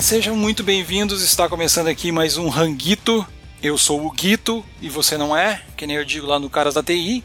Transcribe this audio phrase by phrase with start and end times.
[0.00, 1.22] Olá, sejam muito bem-vindos.
[1.22, 3.26] Está começando aqui mais um Ranguito.
[3.62, 6.72] Eu sou o Guito e você não é, que nem eu digo lá no Caras
[6.72, 7.22] da TI.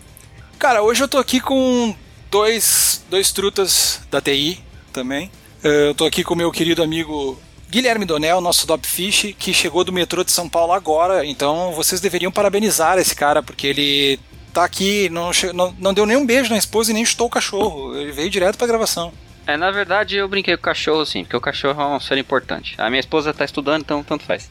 [0.59, 1.95] Cara, hoje eu tô aqui com
[2.29, 4.59] dois, dois trutas da TI
[4.91, 5.31] também.
[5.63, 9.93] Eh, Eu tô aqui com meu querido amigo Guilherme Donel, nosso Dopfish, que chegou do
[9.93, 11.25] metrô de São Paulo agora.
[11.25, 14.19] Então vocês deveriam parabenizar esse cara, porque ele
[14.51, 17.29] tá aqui, não, não, não deu nem um beijo na esposa e nem chutou o
[17.29, 17.95] cachorro.
[17.95, 19.13] Ele veio direto pra gravação.
[19.47, 22.17] É, na verdade eu brinquei com o cachorro sim, porque o cachorro é um ser
[22.17, 22.75] importante.
[22.77, 24.49] A minha esposa tá estudando, então tanto faz.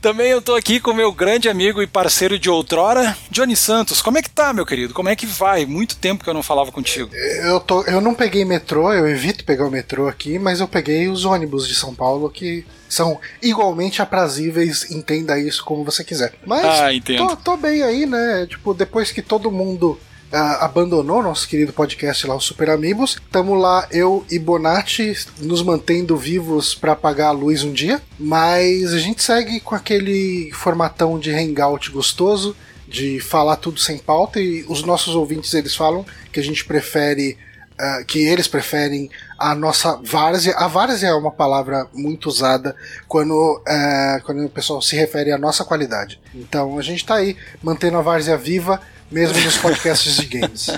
[0.01, 4.03] Também eu tô aqui com meu grande amigo e parceiro de outrora, Johnny Santos.
[4.03, 4.95] Como é que tá, meu querido?
[4.95, 5.65] Como é que vai?
[5.67, 7.11] Muito tempo que eu não falava contigo.
[7.15, 11.09] Eu, tô, eu não peguei metrô, eu evito pegar o metrô aqui, mas eu peguei
[11.09, 16.33] os ônibus de São Paulo que são igualmente aprazíveis, entenda isso como você quiser.
[16.47, 17.27] Mas Ah, entendo.
[17.29, 18.47] tô, tô bem aí, né?
[18.49, 20.01] Tipo, depois que todo mundo
[20.33, 25.63] ah, abandonou nosso querido podcast lá, o Super Amigos, tamo lá, eu e Bonatti, nos
[25.63, 31.19] mantendo vivos pra apagar a luz um dia, mas a gente segue com aquele formatão
[31.19, 32.55] de hangout gostoso,
[32.87, 37.37] de falar tudo sem pauta, e os nossos ouvintes eles falam que a gente prefere
[37.81, 40.53] Uh, que eles preferem a nossa várzea.
[40.57, 42.75] A várzea é uma palavra muito usada
[43.07, 46.21] quando, uh, quando o pessoal se refere à nossa qualidade.
[46.35, 50.71] Então a gente tá aí mantendo a várzea viva, mesmo nos podcasts de games.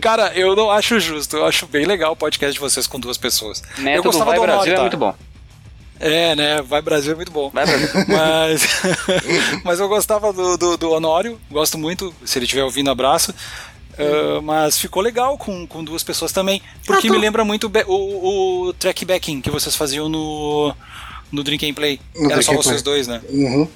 [0.00, 1.36] Cara, eu não acho justo.
[1.36, 3.62] Eu acho bem legal o podcast de vocês com duas pessoas.
[3.78, 5.14] eu gostava Vai do Honório, Brasil é muito bom.
[5.98, 6.62] É, né?
[6.62, 7.50] Vai Brasil é muito bom.
[7.50, 7.88] Vai Brasil.
[8.08, 8.68] Mas,
[9.64, 12.14] mas eu gostava do, do, do Honório, gosto muito.
[12.24, 13.32] Se ele estiver ouvindo, abraço.
[13.98, 16.62] Uh, mas ficou legal com, com duas pessoas também.
[16.86, 20.74] Porque Ah, tô- me lembra muito be- o, o track backing que vocês faziam no,
[21.32, 21.98] no Drink and Play.
[22.14, 22.94] No Era Drink só vocês Play.
[22.94, 23.20] dois, né?
[23.30, 23.66] Uhum.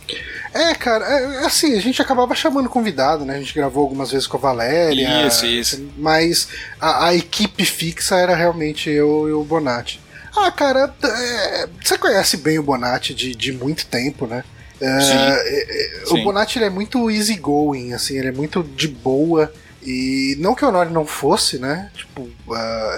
[0.53, 3.37] É, cara, é, assim, a gente acabava chamando convidado, né?
[3.37, 5.27] A gente gravou algumas vezes com a Valéria.
[5.27, 5.89] Isso, isso.
[5.97, 6.49] Mas
[6.81, 10.00] a, a equipe fixa era realmente eu e o Bonatti.
[10.37, 14.44] Ah, cara, é, você conhece bem o Bonatti de, de muito tempo, né?
[14.81, 15.15] É, Sim.
[15.15, 16.25] é, é, o Sim.
[16.25, 19.50] Bonatti ele é muito easygoing, assim, ele é muito de boa.
[19.83, 21.91] E não que o Honório não fosse, né?
[21.94, 22.28] Tipo,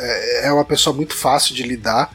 [0.01, 2.11] é, é uma pessoa muito fácil de lidar.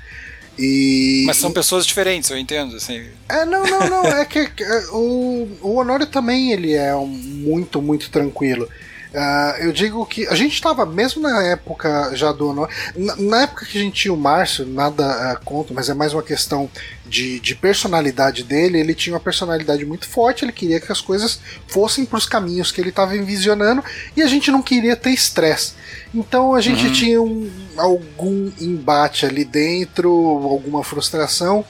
[0.58, 2.76] E, Mas são pessoas diferentes, eu entendo.
[2.76, 3.04] Assim.
[3.28, 4.06] é, não, não, não.
[4.06, 8.70] É que é, o, o Honório também ele é um, muito, muito tranquilo.
[9.16, 13.42] Ah, eu digo que a gente estava, mesmo na época já do Honório, na, na
[13.44, 16.70] época que a gente tinha o Márcio, nada ah, contra, mas é mais uma questão
[17.06, 18.80] de, de personalidade dele.
[18.80, 22.72] Ele tinha uma personalidade muito forte, ele queria que as coisas fossem para os caminhos
[22.72, 23.84] que ele estava envisionando
[24.18, 25.74] e a gente não queria ter estresse.
[26.14, 31.64] Então a gente tinha um, algum embate ali dentro, alguma frustração.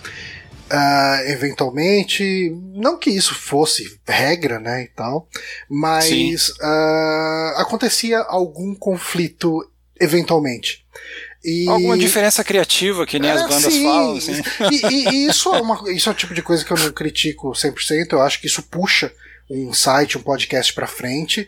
[0.75, 5.27] Ah, eventualmente, não que isso fosse regra, né, e tal,
[5.69, 9.69] mas ah, acontecia algum conflito
[10.01, 10.83] eventualmente.
[11.45, 11.67] E...
[11.69, 13.83] Alguma diferença criativa, que nem as É, bandas sim.
[13.83, 14.17] falam.
[14.17, 14.41] Assim.
[14.71, 16.91] E, e- e isso, é uma, isso é o tipo de coisa que eu não
[16.91, 19.11] critico 100%, eu acho que isso puxa
[19.49, 21.47] um site, um podcast pra frente,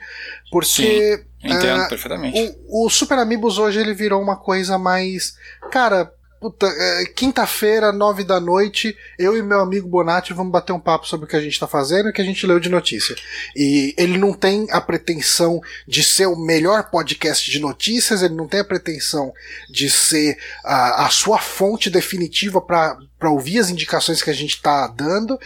[0.51, 2.55] porque Entendo ah, perfeitamente.
[2.67, 5.35] o, o Super Amigos hoje ele virou uma coisa mais.
[5.71, 6.11] Cara,
[6.45, 11.07] puta, é, quinta-feira, nove da noite, eu e meu amigo Bonatti vamos bater um papo
[11.07, 13.15] sobre o que a gente tá fazendo e o que a gente leu de notícia.
[13.55, 18.47] E ele não tem a pretensão de ser o melhor podcast de notícias, ele não
[18.47, 19.33] tem a pretensão
[19.71, 24.61] de ser a, a sua fonte definitiva para para ouvir as indicações que a gente
[24.61, 25.39] tá dando.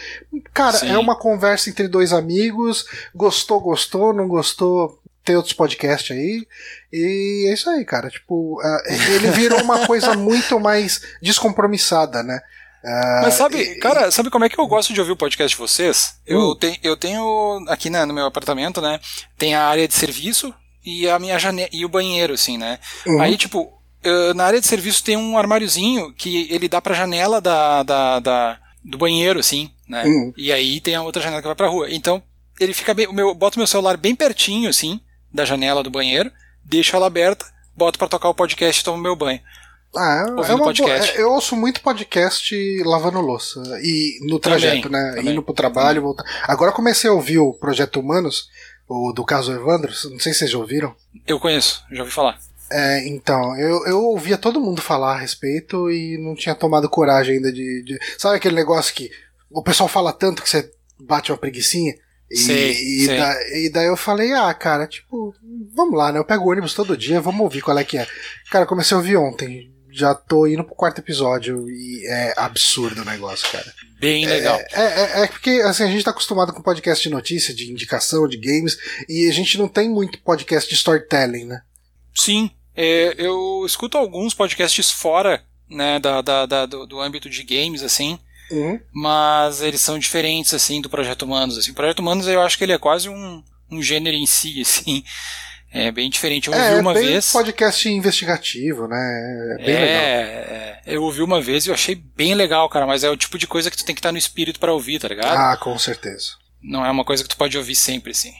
[0.52, 0.88] Cara, Sim.
[0.88, 4.99] é uma conversa entre dois amigos, gostou, gostou, não gostou,
[5.30, 6.44] tem outros podcasts aí.
[6.92, 8.10] E é isso aí, cara.
[8.10, 8.82] Tipo, ah,
[9.14, 12.40] ele virou uma coisa muito mais descompromissada, né?
[12.84, 15.54] Ah, Mas sabe, e- cara, sabe como é que eu gosto de ouvir o podcast
[15.54, 16.14] de vocês?
[16.26, 16.56] Eu, Hum.
[16.58, 18.98] tenho, eu tenho aqui na- no meu apartamento, né?
[19.38, 20.52] Tem a área de serviço
[20.84, 22.78] e a minha janela e o banheiro, assim, né?
[23.06, 23.20] Uhum.
[23.20, 23.70] Aí, tipo,
[24.34, 28.58] na área de serviço tem um armáriozinho que ele dá pra janela da, da, da-
[28.82, 30.04] do banheiro, assim, né?
[30.06, 30.32] Uhum.
[30.36, 31.86] E aí tem a outra janela que vai pra rua.
[31.90, 32.22] Então,
[32.58, 33.06] ele fica bem.
[33.06, 34.98] O meu, boto meu celular bem pertinho, assim,
[35.32, 36.30] da janela do banheiro,
[36.64, 37.44] deixo ela aberta,
[37.76, 39.40] boto pra tocar o podcast e tomo meu banho.
[39.96, 41.12] Ah, é uma podcast.
[41.12, 42.54] boa- eu ouço muito podcast
[42.84, 45.14] lavando louça e no trajeto, né?
[45.16, 45.32] também.
[45.32, 46.24] Indo pro trabalho, voltar.
[46.44, 48.48] Agora eu comecei a ouvir o Projeto Humanos,
[48.88, 50.94] o do caso Evandro, não sei se vocês já ouviram.
[51.26, 52.38] Eu conheço, já ouvi falar.
[52.70, 57.36] É, então, eu, eu ouvia todo mundo falar a respeito e não tinha tomado coragem
[57.36, 59.10] ainda de, de- Sabe aquele negócio que
[59.50, 61.94] o pessoal fala tanto que você bate uma preguicinha?
[62.30, 65.34] E, e, da- e daí eu falei, ah, cara, tipo,
[65.74, 66.18] vamos lá, né?
[66.18, 68.06] Eu pego o ônibus todo dia, vamos ouvir qual é que é.
[68.50, 69.70] Cara, comecei a ouvir ontem.
[69.92, 73.74] Já tô indo pro quarto episódio e é absurdo o negócio, cara.
[73.98, 74.56] Bem legal.
[74.70, 78.28] É, é, é porque assim, a gente tá acostumado com podcast de notícia, de indicação,
[78.28, 78.78] de games,
[79.08, 81.62] e a gente não tem muito podcast de storytelling, né?
[82.14, 87.42] Sim, É, eu escuto alguns podcasts fora né, da, da, da do, do, âmbito de
[87.42, 88.16] games, assim,
[88.50, 88.80] uhum.
[88.92, 91.58] mas eles são diferentes, assim, do Projeto Humanos.
[91.58, 91.70] Assim.
[91.70, 95.04] O Projeto Humanos eu acho que ele é quase um, um gênero em si, assim.
[95.72, 96.48] É bem diferente.
[96.48, 97.30] Eu ouvi é, uma bem vez.
[97.30, 99.56] podcast investigativo, né?
[99.60, 100.02] É bem é, legal.
[100.02, 103.38] É, eu ouvi uma vez e eu achei bem legal, cara, mas é o tipo
[103.38, 105.36] de coisa que tu tem que estar no espírito para ouvir, tá ligado?
[105.36, 106.30] Ah, com certeza.
[106.60, 108.32] Não é uma coisa que tu pode ouvir sempre, assim.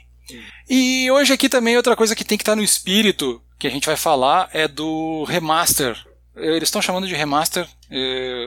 [0.69, 3.87] E hoje aqui também outra coisa que tem que estar no espírito que a gente
[3.87, 5.97] vai falar é do remaster.
[6.37, 7.67] Eles estão chamando de remaster,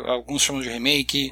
[0.06, 1.32] alguns chamam de remake.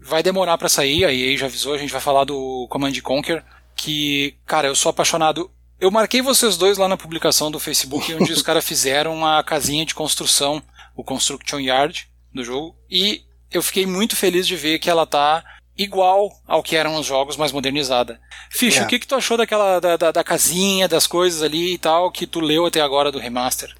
[0.00, 3.44] Vai demorar para sair, a EA já avisou, a gente vai falar do Command Conquer,
[3.74, 5.50] que, cara, eu sou apaixonado.
[5.80, 9.84] Eu marquei vocês dois lá na publicação do Facebook, onde os caras fizeram a casinha
[9.84, 10.62] de construção,
[10.96, 15.42] o Construction Yard do jogo, e eu fiquei muito feliz de ver que ela tá
[15.78, 18.20] igual ao que eram os jogos, mais modernizada.
[18.50, 18.84] Ficha, é.
[18.84, 22.10] o que, que tu achou daquela da, da, da, casinha, das coisas ali e tal,
[22.10, 23.74] que tu leu até agora do remaster?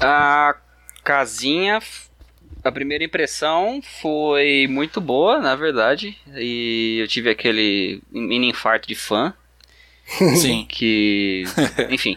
[0.00, 0.54] A
[1.02, 1.80] casinha,
[2.64, 8.94] a primeira impressão foi muito boa, na verdade, e eu tive aquele mini infarto de
[8.94, 9.34] fã.
[10.36, 10.66] Sim.
[10.68, 11.44] Que,
[11.90, 12.16] enfim.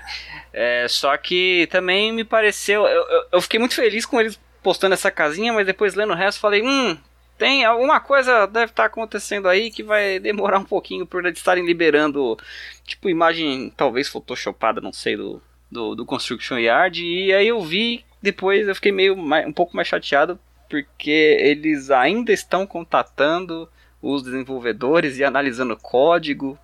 [0.53, 2.85] É, só que também me pareceu.
[2.85, 6.15] Eu, eu, eu fiquei muito feliz com eles postando essa casinha, mas depois lendo o
[6.15, 6.97] resto falei, hum,
[7.37, 11.37] tem alguma coisa deve estar tá acontecendo aí que vai demorar um pouquinho por eles
[11.37, 12.37] estarem liberando,
[12.85, 17.03] tipo, imagem talvez photoshopada, não sei, do, do, do Construction Yard.
[17.03, 20.39] E aí eu vi, depois eu fiquei meio um pouco mais chateado
[20.69, 23.69] porque eles ainda estão contatando
[24.01, 26.57] os desenvolvedores e analisando código.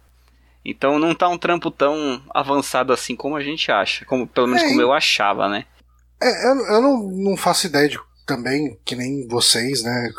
[0.65, 4.63] Então não tá um trampo tão avançado assim como a gente acha, como pelo menos
[4.63, 5.65] é, como eu achava, né?
[6.21, 10.09] É, eu, eu não, não faço ideia de também, que nem vocês, né,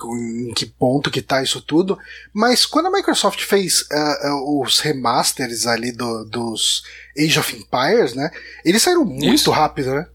[0.49, 1.99] em que ponto que tá isso tudo,
[2.33, 6.83] mas quando a Microsoft fez uh, os remasters ali do, dos
[7.19, 8.31] Age of Empires, né,
[8.65, 9.51] eles saíram muito isso.
[9.51, 10.07] rápido, né?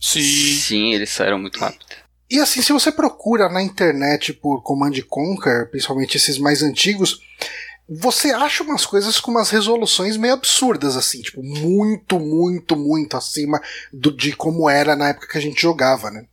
[0.00, 0.58] Sim.
[0.60, 1.84] Sim, eles saíram muito rápido.
[2.30, 7.20] E assim, se você procura na internet por Command Conquer, principalmente esses mais antigos,
[7.88, 13.60] você acha umas coisas com umas resoluções meio absurdas, assim, tipo, muito, muito, muito acima
[13.90, 16.26] do, de como era na época que a gente jogava, né?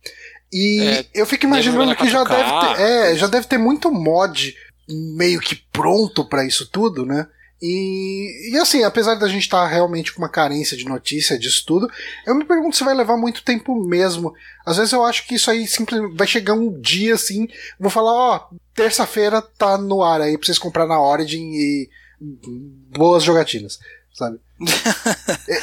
[0.52, 4.54] E é, eu fico imaginando que já deve, ter, é, já deve ter muito mod
[4.88, 7.26] meio que pronto para isso tudo, né?
[7.60, 11.64] E, e assim, apesar da gente estar tá realmente com uma carência de notícia disso
[11.66, 11.90] tudo,
[12.26, 14.34] eu me pergunto se vai levar muito tempo mesmo.
[14.64, 17.48] Às vezes eu acho que isso aí simplesmente vai chegar um dia assim,
[17.80, 21.88] vou falar, ó, terça-feira tá no ar aí pra vocês comprar na Origin e
[22.90, 23.78] boas jogatinas,
[24.12, 24.38] sabe?
[25.48, 25.60] é,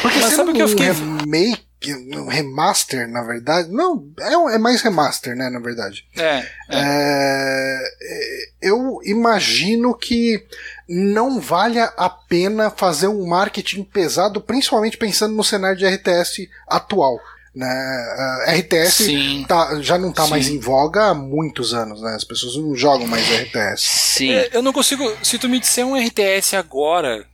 [0.00, 0.90] porque Mas sabe que eu fiquei...
[0.90, 3.70] remake um remaster, na verdade.
[3.70, 6.04] Não, é, é mais remaster, né, na verdade.
[6.16, 7.78] É, é.
[8.02, 8.42] é.
[8.60, 10.44] Eu imagino que
[10.88, 17.18] não valha a pena fazer um marketing pesado, principalmente pensando no cenário de RTS atual.
[17.54, 17.66] Né?
[17.66, 22.14] Uh, RTS tá, já não está mais em voga há muitos anos, né?
[22.14, 23.82] As pessoas não jogam mais RTS.
[23.82, 24.32] Sim.
[24.32, 25.04] É, eu não consigo.
[25.22, 27.26] Se tu me disser um RTS agora,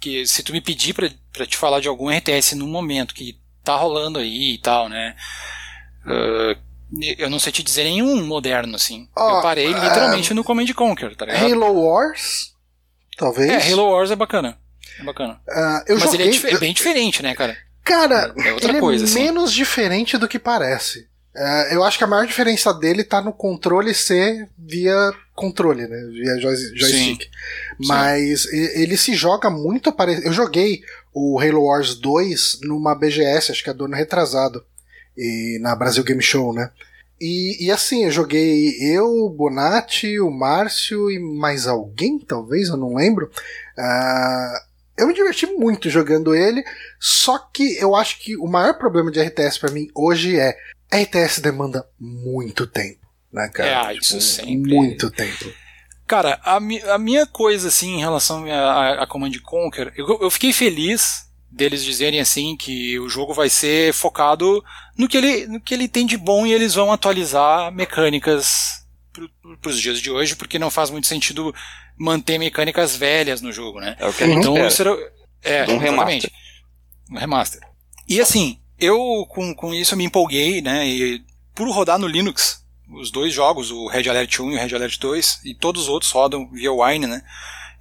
[0.00, 3.38] que, que se tu me pedir para te falar de algum RTS no momento que
[3.64, 5.14] tá rolando aí e tal, né?
[6.06, 6.70] Uh,
[7.18, 9.08] eu não sei te dizer nenhum moderno, assim.
[9.16, 11.44] Oh, eu parei literalmente uh, no Command Conquer, tá ligado?
[11.44, 12.54] Halo Wars?
[13.16, 13.50] Talvez.
[13.50, 14.58] É, Halo Wars é bacana.
[14.98, 15.40] É bacana.
[15.48, 17.56] Uh, Mas joguei, ele é, dif é, bem diferente, né, cara?
[17.84, 19.22] Cara, é outra ele coisa, é assim.
[19.22, 21.08] menos diferente do que parece.
[21.34, 25.96] Uh, eu acho que a maior diferença dele tá no controle ser via controle, né?
[26.12, 27.22] Via joystick.
[27.22, 27.28] Sim.
[27.78, 28.56] Mas Sim.
[28.74, 30.26] ele se joga muito parecido.
[30.26, 30.82] Eu joguei
[31.14, 34.64] o Halo Wars 2 numa BGS, acho que é do ano retrasado,
[35.16, 36.70] e na Brasil Game Show, né?
[37.20, 42.76] E, e assim, eu joguei eu, o Bonatti, o Márcio e mais alguém, talvez, eu
[42.76, 43.30] não lembro.
[43.76, 46.62] Uh, eu me diverti muito jogando ele,
[46.98, 50.56] só que eu acho que o maior problema de RTS para mim hoje é
[50.92, 52.99] RTS demanda muito tempo,
[53.32, 53.90] né, cara?
[53.90, 54.74] É, tipo, isso sempre.
[54.74, 55.52] Muito tempo.
[56.06, 60.30] Cara, a, mi a minha coisa, assim, em relação a, a Command Conquer, eu, eu
[60.30, 64.64] fiquei feliz deles dizerem assim que o jogo vai ser focado
[64.96, 68.84] no que ele, no que ele tem de bom e eles vão atualizar mecânicas
[69.60, 71.52] para os dias de hoje, porque não faz muito sentido
[71.98, 73.96] manter mecânicas velhas no jogo, né?
[73.98, 76.30] É o que a gente então, isso era, é, um remaster.
[77.10, 77.60] Um remaster.
[78.08, 80.86] E assim, eu com, com isso eu me empolguei, né?
[80.86, 81.22] E
[81.54, 82.59] por rodar no Linux,
[82.92, 85.88] os dois jogos, o Red Alert 1 e o Red Alert 2, e todos os
[85.88, 87.22] outros rodam via Wine, né?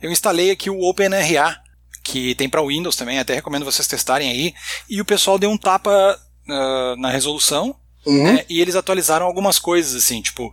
[0.01, 1.61] Eu instalei aqui o OpenRA,
[2.03, 4.53] que tem para Windows também, até recomendo vocês testarem aí,
[4.89, 7.75] e o pessoal deu um tapa uh, na resolução,
[8.05, 8.23] Uhum.
[8.23, 10.51] Né, e eles atualizaram algumas coisas, assim, tipo,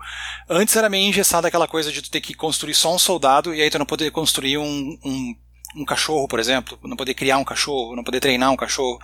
[0.48, 3.62] antes era meio engessada aquela coisa de tu ter que construir só um soldado e
[3.62, 5.34] aí tu não poder construir um, um,
[5.76, 8.98] um cachorro, por exemplo, não poder criar um cachorro, não poder treinar um cachorro,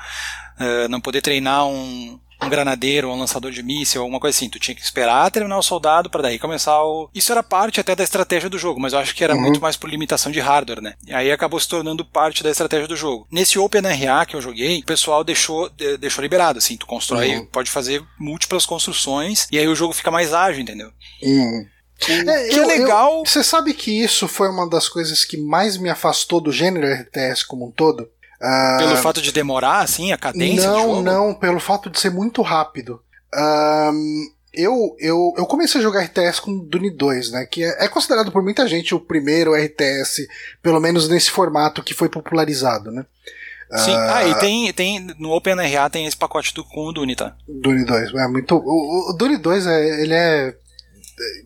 [0.59, 4.49] uh, não poder treinar um, um granadeiro, um lançador de míssil, alguma coisa assim.
[4.49, 7.09] Tu tinha que esperar terminar o soldado para daí começar o.
[7.15, 9.41] Isso era parte até da estratégia do jogo, mas eu acho que era uhum.
[9.41, 10.95] muito mais por limitação de hardware, né?
[11.07, 13.27] E aí acabou se tornando parte da estratégia do jogo.
[13.31, 15.71] Nesse OpenRA que eu joguei, o pessoal deixou,
[16.01, 17.47] deixou liberado, assim, tu constrói, uhum.
[17.47, 20.91] pode fazer múltiplas construções e aí o jogo fica mais ágil, entendeu?
[21.23, 21.67] Uhum.
[22.09, 23.25] É, que é eu, é legal.
[23.25, 27.45] Você sabe que isso foi uma das coisas que mais me afastou do gênero RTS
[27.47, 28.09] como um todo?
[28.43, 30.69] Uh, pelo fato de demorar, assim, a cadência?
[30.69, 33.01] Não, não, pelo fato de ser muito rápido.
[34.53, 37.47] Eu, eu, eu comecei a jogar RTS com Dune 2, né?
[37.47, 40.29] Que é, é, considerado por muita gente o primeiro RTS,
[40.61, 43.07] pelo menos nesse formato que foi popularizado, né?
[43.75, 47.17] Sim, uh, ah, e tem, tem no OpenRA tem esse pacote do, com o Dune,
[47.17, 47.35] tá?
[47.49, 48.57] Dune 2, é muito.
[48.57, 50.55] O, o Dune 2 é, ele é.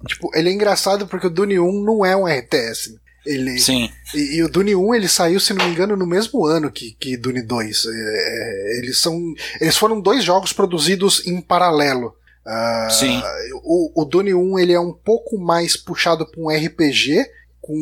[0.09, 2.99] Tipo, ele é engraçado porque o Dune 1 não é um RTS.
[3.27, 3.91] Ele, Sim.
[4.15, 6.93] E, e, o Dune 1 ele saiu, se não me engano, no mesmo ano que,
[6.93, 7.85] que Dune 2.
[7.85, 9.21] É, é, eles são.
[9.61, 12.15] Eles foram dois jogos produzidos em paralelo.
[12.47, 13.23] Uh, Sim.
[13.65, 17.27] O, o Dune 1 ele é um pouco mais puxado para um RPG,
[17.61, 17.75] com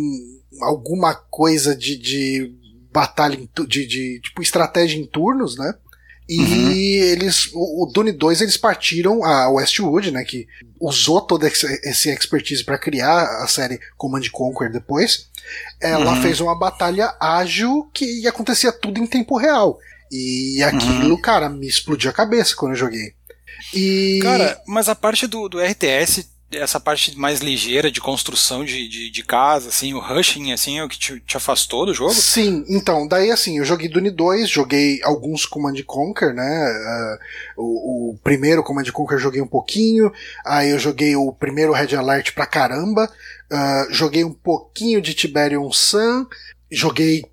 [0.62, 2.54] alguma coisa de, de
[2.90, 5.74] batalha, de, de tipo estratégia em turnos, né?
[6.28, 6.70] E uhum.
[6.70, 10.46] eles, o, o Dune 2 eles partiram a Westwood, né, que
[10.80, 15.28] usou toda esse expertise para criar a série Command Conquer depois.
[15.80, 16.22] Ela uhum.
[16.22, 19.78] fez uma batalha ágil que acontecia tudo em tempo real.
[20.10, 21.20] E aquilo, uhum.
[21.20, 23.14] cara, me explodiu a cabeça quando eu joguei.
[23.72, 24.20] E...
[24.22, 29.10] Cara, mas a parte do, do RTS essa parte mais ligeira de construção de, de,
[29.10, 32.12] de, casa, assim, o rushing, assim, é o que te, te, afastou do jogo?
[32.12, 37.18] Sim, então, daí assim, eu joguei Dune 2, joguei alguns Command Conquer, né,
[37.56, 40.12] uh, o, o, primeiro Command Conquer eu joguei um pouquinho,
[40.44, 43.10] aí eu joguei o primeiro Red Alert pra caramba,
[43.50, 46.26] uh, joguei um pouquinho de Tiberium Sun,
[46.70, 47.24] joguei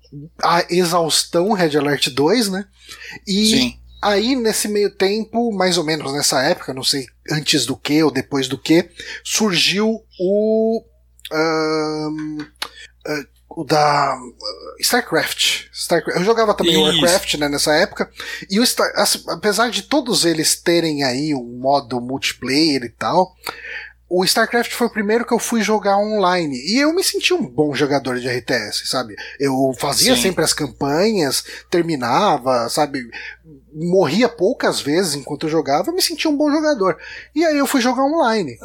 [0.42, 2.66] a exaustão Red Alert 2, né,
[3.26, 3.46] e...
[3.46, 8.02] Sim Aí, nesse meio tempo, mais ou menos nessa época, não sei antes do que
[8.02, 8.90] ou depois do que,
[9.24, 10.84] surgiu o.
[11.32, 12.38] Um,
[13.06, 14.16] uh, o da
[14.80, 15.66] StarCraft.
[15.72, 16.18] StarCraft.
[16.18, 16.82] Eu jogava também Isso.
[16.82, 18.10] Warcraft né, nessa época.
[18.50, 18.90] E o Star,
[19.28, 23.34] apesar de todos eles terem aí um modo multiplayer e tal,
[24.14, 26.54] o StarCraft foi o primeiro que eu fui jogar online.
[26.66, 29.16] E eu me senti um bom jogador de RTS, sabe?
[29.40, 30.20] Eu fazia Sim.
[30.20, 33.10] sempre as campanhas, terminava, sabe?
[33.74, 36.98] Morria poucas vezes enquanto eu jogava, me sentia um bom jogador.
[37.34, 38.58] E aí eu fui jogar online.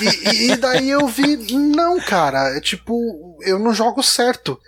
[0.00, 4.58] e, e, e, daí eu vi, não, cara, é tipo, eu não jogo certo.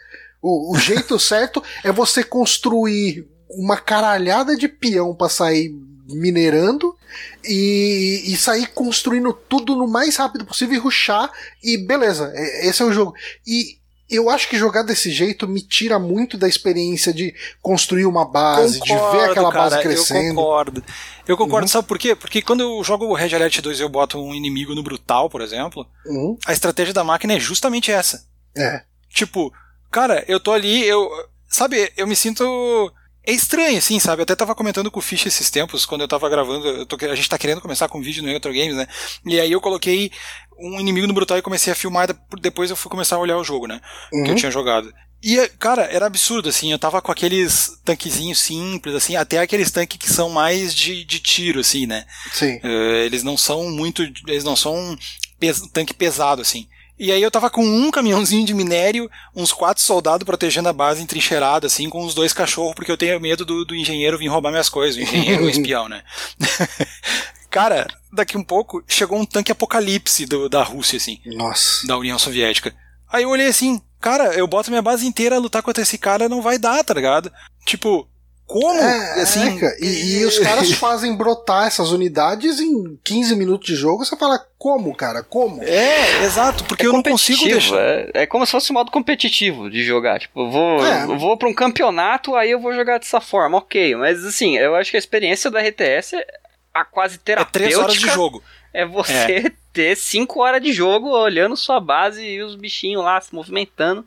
[0.40, 5.74] O, o jeito certo é você construir uma caralhada de peão para sair
[6.12, 6.96] minerando
[7.44, 11.30] e, e sair construindo tudo no mais rápido possível e ruxar
[11.62, 13.14] e beleza, é, esse é o jogo.
[13.46, 13.78] E
[14.12, 18.78] eu acho que jogar desse jeito me tira muito da experiência de construir uma base,
[18.78, 20.28] concordo, de ver aquela cara, base crescendo.
[20.28, 20.84] Eu concordo.
[21.26, 21.68] Eu concordo, uhum.
[21.68, 22.14] sabe por quê?
[22.14, 25.30] Porque quando eu jogo o Red Alert 2 e eu boto um inimigo no brutal,
[25.30, 26.36] por exemplo, uhum.
[26.46, 28.26] a estratégia da máquina é justamente essa.
[28.54, 28.82] É.
[29.08, 29.50] Tipo,
[29.90, 31.08] cara, eu tô ali, eu.
[31.48, 32.92] Sabe, eu me sinto
[33.24, 34.20] é estranho, assim, sabe?
[34.20, 36.96] Eu até tava comentando com o Fish esses tempos, quando eu tava gravando, eu tô,
[37.06, 38.86] a gente tá querendo começar com vídeo no Retro Games, né?
[39.24, 40.10] E aí eu coloquei
[40.58, 42.08] um inimigo no Brutal e comecei a filmar,
[42.40, 43.80] depois eu fui começar a olhar o jogo, né?
[44.12, 44.22] Uhum.
[44.22, 44.38] Que eu uhum.
[44.38, 44.92] tinha jogado.
[45.22, 49.96] E, cara, era absurdo, assim, eu tava com aqueles tanquezinhos simples, assim, até aqueles tanques
[49.96, 52.04] que são mais de, de tiro, assim, né?
[52.32, 52.56] Sim.
[52.56, 54.98] Uh, eles não são muito, eles não são
[55.38, 56.66] pes, tanque pesado, assim.
[57.02, 61.02] E aí eu tava com um caminhãozinho de minério, uns quatro soldados protegendo a base
[61.02, 64.52] entrincheirada, assim, com os dois cachorros, porque eu tenho medo do, do engenheiro vir roubar
[64.52, 66.04] minhas coisas, o engenheiro o espião, né?
[67.50, 71.18] Cara, daqui um pouco chegou um tanque apocalipse do, da Rússia, assim.
[71.26, 71.84] Nossa.
[71.88, 72.72] Da União Soviética.
[73.10, 76.28] Aí eu olhei assim, cara, eu boto minha base inteira a lutar contra esse cara,
[76.28, 77.32] não vai dar, tá ligado?
[77.66, 78.08] Tipo,
[78.52, 78.78] como?
[78.78, 83.74] É, assim, é, e, e, os caras fazem brotar essas unidades em 15 minutos de
[83.74, 84.04] jogo.
[84.04, 85.22] Você fala, como, cara?
[85.22, 85.62] Como?
[85.62, 87.80] É, exato, porque é eu não consigo deixar.
[87.80, 90.20] É, é, como se fosse um modo competitivo de jogar.
[90.20, 91.04] Tipo, eu vou, é.
[91.04, 93.96] eu vou pra um campeonato, aí eu vou jogar dessa forma, ok.
[93.96, 96.26] Mas assim, eu acho que a experiência da RTS é
[96.74, 97.64] a quase terapêutica.
[97.64, 98.44] É 3 horas de jogo.
[98.74, 99.52] É você é.
[99.72, 104.06] ter 5 horas de jogo olhando sua base e os bichinhos lá se movimentando.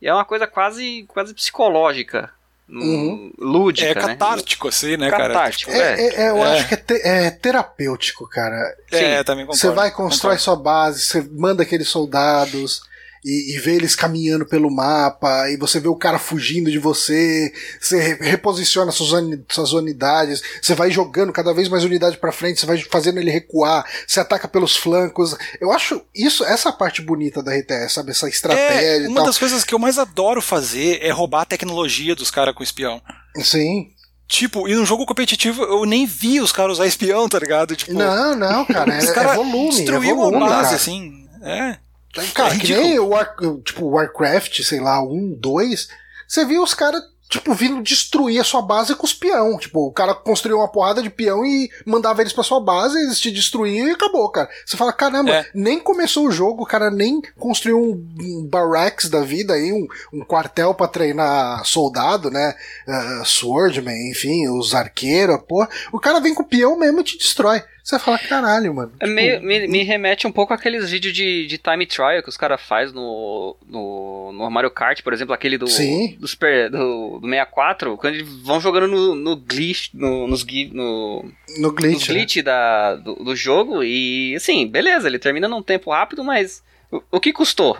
[0.00, 2.34] E é uma coisa quase, quase psicológica
[2.68, 3.32] uhum.
[3.38, 3.88] lúdica.
[3.88, 4.00] É né?
[4.00, 4.68] catártico, né?
[4.68, 5.34] assim, né, cara?
[5.34, 6.14] Catártico, é, é.
[6.14, 6.58] é eu é.
[6.58, 8.56] acho que é, te, é, terapêutico, cara.
[8.90, 9.24] É, Sim.
[9.24, 9.60] também concordo.
[9.60, 10.42] Você vai, constrói concordo.
[10.42, 12.82] sua base, você manda aqueles soldados.
[13.26, 17.52] E, e ver eles caminhando pelo mapa, e você vê o cara fugindo de você,
[17.80, 19.10] você reposiciona suas,
[19.48, 23.32] suas unidades, você vai jogando cada vez mais unidade para frente, você vai fazendo ele
[23.32, 25.36] recuar, você ataca pelos flancos.
[25.60, 28.12] Eu acho isso, essa parte bonita da RTS, sabe?
[28.12, 29.06] Essa estratégia.
[29.06, 32.54] É, uma das coisas que eu mais adoro fazer é roubar a tecnologia dos caras
[32.54, 33.02] com espião.
[33.42, 33.88] Sim.
[34.28, 37.74] Tipo, e no jogo competitivo eu nem vi os caras usar espião, tá ligado?
[37.74, 39.70] Tipo, não, não, cara, é, cara é volume.
[39.70, 40.76] Destruiu é volume, a base, cara.
[40.76, 41.26] assim.
[41.42, 41.85] É.
[42.34, 45.88] Cara, é que nem o War, tipo, Warcraft, sei lá, um, dois,
[46.26, 49.58] você viu os caras tipo, vindo destruir a sua base com os peão.
[49.58, 53.18] Tipo, o cara construiu uma porrada de peão e mandava eles pra sua base, eles
[53.18, 54.48] te destruíam e acabou, cara.
[54.64, 55.46] Você fala, caramba, É.
[55.54, 59.86] nem começou o jogo, o cara nem construiu um, um barracks da vida aí, um,
[60.12, 62.54] um quartel pra treinar soldado, né?
[62.86, 65.66] Uh, swordman, enfim, os arqueiros, pô.
[65.92, 67.62] O cara vem com o peão mesmo e te destrói.
[67.86, 68.92] Você fala, caralho, mano.
[68.98, 72.28] É Tipo, meio, me, me remete um pouco àqueles vídeos de, de time trial que
[72.28, 76.16] os caras fazem no, no, no Mario Kart, por exemplo, aquele do, Sim.
[76.18, 81.22] do, Super, do, do 64, quando eles vão jogando no, no glitch, no, nos, no,
[81.22, 82.08] no nos glitch.
[82.08, 82.14] né?
[82.16, 87.00] glitch da, do, do jogo e assim, beleza, ele termina num tempo rápido, mas o,
[87.12, 87.78] o que custou?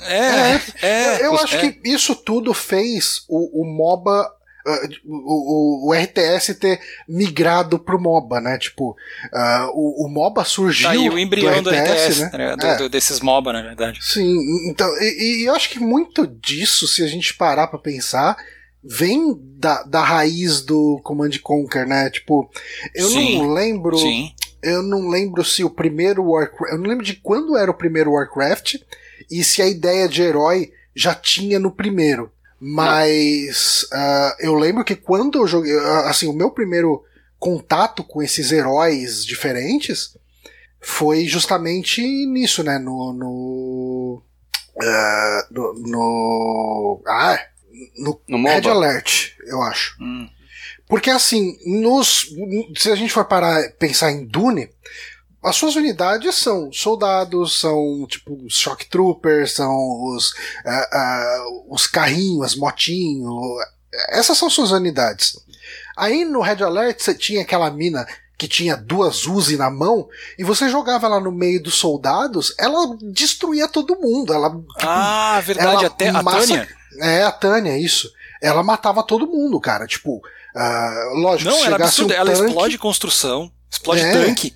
[0.00, 1.24] É, é.
[1.26, 1.70] eu os- acho é.
[1.70, 4.28] que isso tudo fez o, o MOBA.
[4.66, 8.58] Ah, o, o, RTS ter migrado pro MOBA, né?
[8.58, 8.96] Tipo,
[9.32, 10.86] ah, o, o MOBA surgiu.
[10.86, 12.30] Tá aí o embrião do RTS, né?
[12.32, 12.56] né?
[12.56, 12.76] Do- É.
[12.76, 13.98] do- desses MOBA, na verdade.
[14.02, 14.36] Sim,
[14.70, 18.36] então, e, e eu acho que muito disso, se a gente parar pra pensar,
[18.82, 22.10] vem da, da raiz do Command and Conquer, né?
[22.10, 22.50] Tipo,
[22.94, 23.98] eu Sim, não lembro.
[23.98, 24.32] Sim.
[24.62, 26.72] Eu não lembro se o primeiro Warcraft.
[26.72, 28.76] Eu não lembro de quando era o primeiro Warcraft
[29.30, 32.30] e se a ideia de herói já tinha no primeiro.
[32.64, 35.76] Mas ah, eu lembro que quando eu joguei.
[35.76, 37.02] ah, Assim, o meu primeiro
[37.36, 40.16] contato com esses heróis diferentes
[40.80, 42.78] foi justamente nisso, né?
[42.78, 43.12] No.
[43.12, 44.22] No.
[44.80, 47.36] ah, no, no ah,
[47.98, 48.68] no, No Red?
[48.68, 49.96] Alert, eu acho.
[50.00, 50.28] Hum.
[50.86, 52.28] Porque assim, nos,
[52.76, 54.70] se a gente for parar e pensar em Dune,
[55.42, 59.74] as suas unidades são soldados, são tipo os shock troopers, são
[60.14, 60.32] os,
[60.64, 63.34] ah, ah, os carrinhos, as motinhos.
[64.10, 65.36] Essas são suas unidades.
[65.96, 68.06] Aí no Red Alert você tinha aquela mina
[68.38, 72.96] que tinha duas Uzi na mão e você jogava ela no meio dos soldados, ela
[73.12, 74.32] destruía todo mundo.
[74.32, 75.68] Ela, tipo, Ah, verdade.
[75.76, 76.68] ela Até a massa- Tânia.
[77.00, 78.10] É, a Tânia, isso.
[78.40, 79.86] Ela matava todo mundo, cara.
[79.86, 80.20] Tipo,
[80.56, 84.12] ah, lógico, Não, ela, chegasse um ela tanque, explode construção, explode É.
[84.12, 84.54] tanque.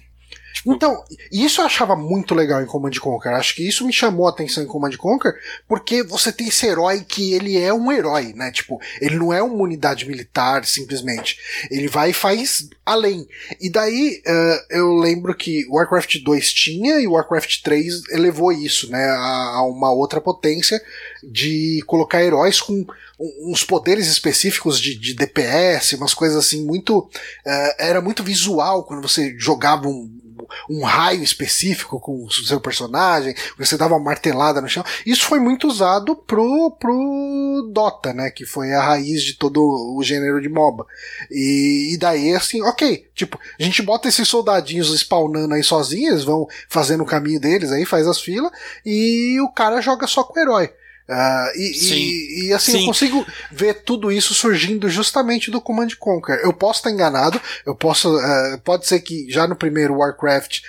[0.67, 3.35] Então, isso eu achava muito legal em Command Conquer.
[3.35, 5.35] Acho que isso me chamou a atenção em Command Conquer,
[5.69, 8.51] porque você tem esse herói que ele é um herói, né?
[8.51, 11.39] Tipo, ele não é uma unidade militar, simplesmente.
[11.71, 13.29] Ele vai e faz além.
[13.61, 19.05] E daí, eh, eu lembro que Warcraft 2 tinha e Warcraft 3 elevou isso, né?
[19.05, 20.83] A, a uma outra potência
[21.23, 22.85] de colocar heróis com
[23.19, 27.09] uns poderes específicos de, de DPS, umas coisas assim muito.
[27.45, 30.26] eh, era muito visual quando você jogava um,
[30.69, 34.85] um raio específico com o seu personagem, você dava uma martelada no chão.
[35.05, 38.31] Isso foi muito usado pro, pro Dota, né?
[38.31, 40.87] Que foi a raiz de todo o gênero de MOBA.
[41.31, 43.09] E, e daí, assim, ok.
[43.15, 47.85] Tipo, a gente bota esses soldadinhos spawnando aí sozinhos, vão fazendo o caminho deles aí,
[47.85, 48.51] faz as filas,
[48.85, 50.71] e o cara joga só com o herói.
[51.09, 52.81] Ah, e, e, e, assim, Sim.
[52.81, 56.41] eu consigo ver tudo isso surgindo justamente do Command Conquer.
[56.43, 58.09] Eu posso estar enganado, eu posso.
[58.17, 60.61] ah, pode ser que já no primeiro Warcraft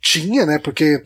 [0.00, 0.58] tinha, né?
[0.58, 1.02] Porque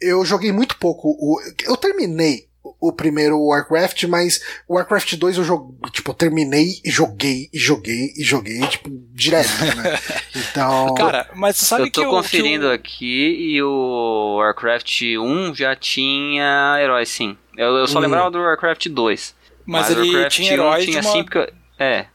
[0.00, 1.08] eu joguei muito pouco.
[1.10, 2.46] O, eu terminei
[2.80, 7.58] o primeiro Warcraft, mas o Warcraft 2 eu joguei, tipo, eu terminei e joguei e
[7.58, 9.98] joguei e joguei, tipo, direto, né?
[10.34, 10.94] Então.
[10.94, 15.02] Cara, mas você sabe eu tô que o- conferindo que o- aqui e o Warcraft
[15.20, 17.36] 1 já tinha heróis, sim.
[17.56, 18.02] Eu, eu só Hum.
[18.02, 19.34] lembrava do Warcraft 2.
[19.66, 21.24] Mas, o ele Warcraft tinha 1 heróis tinha de uma...
[21.24, 21.52] porque...
[21.78, 22.06] É.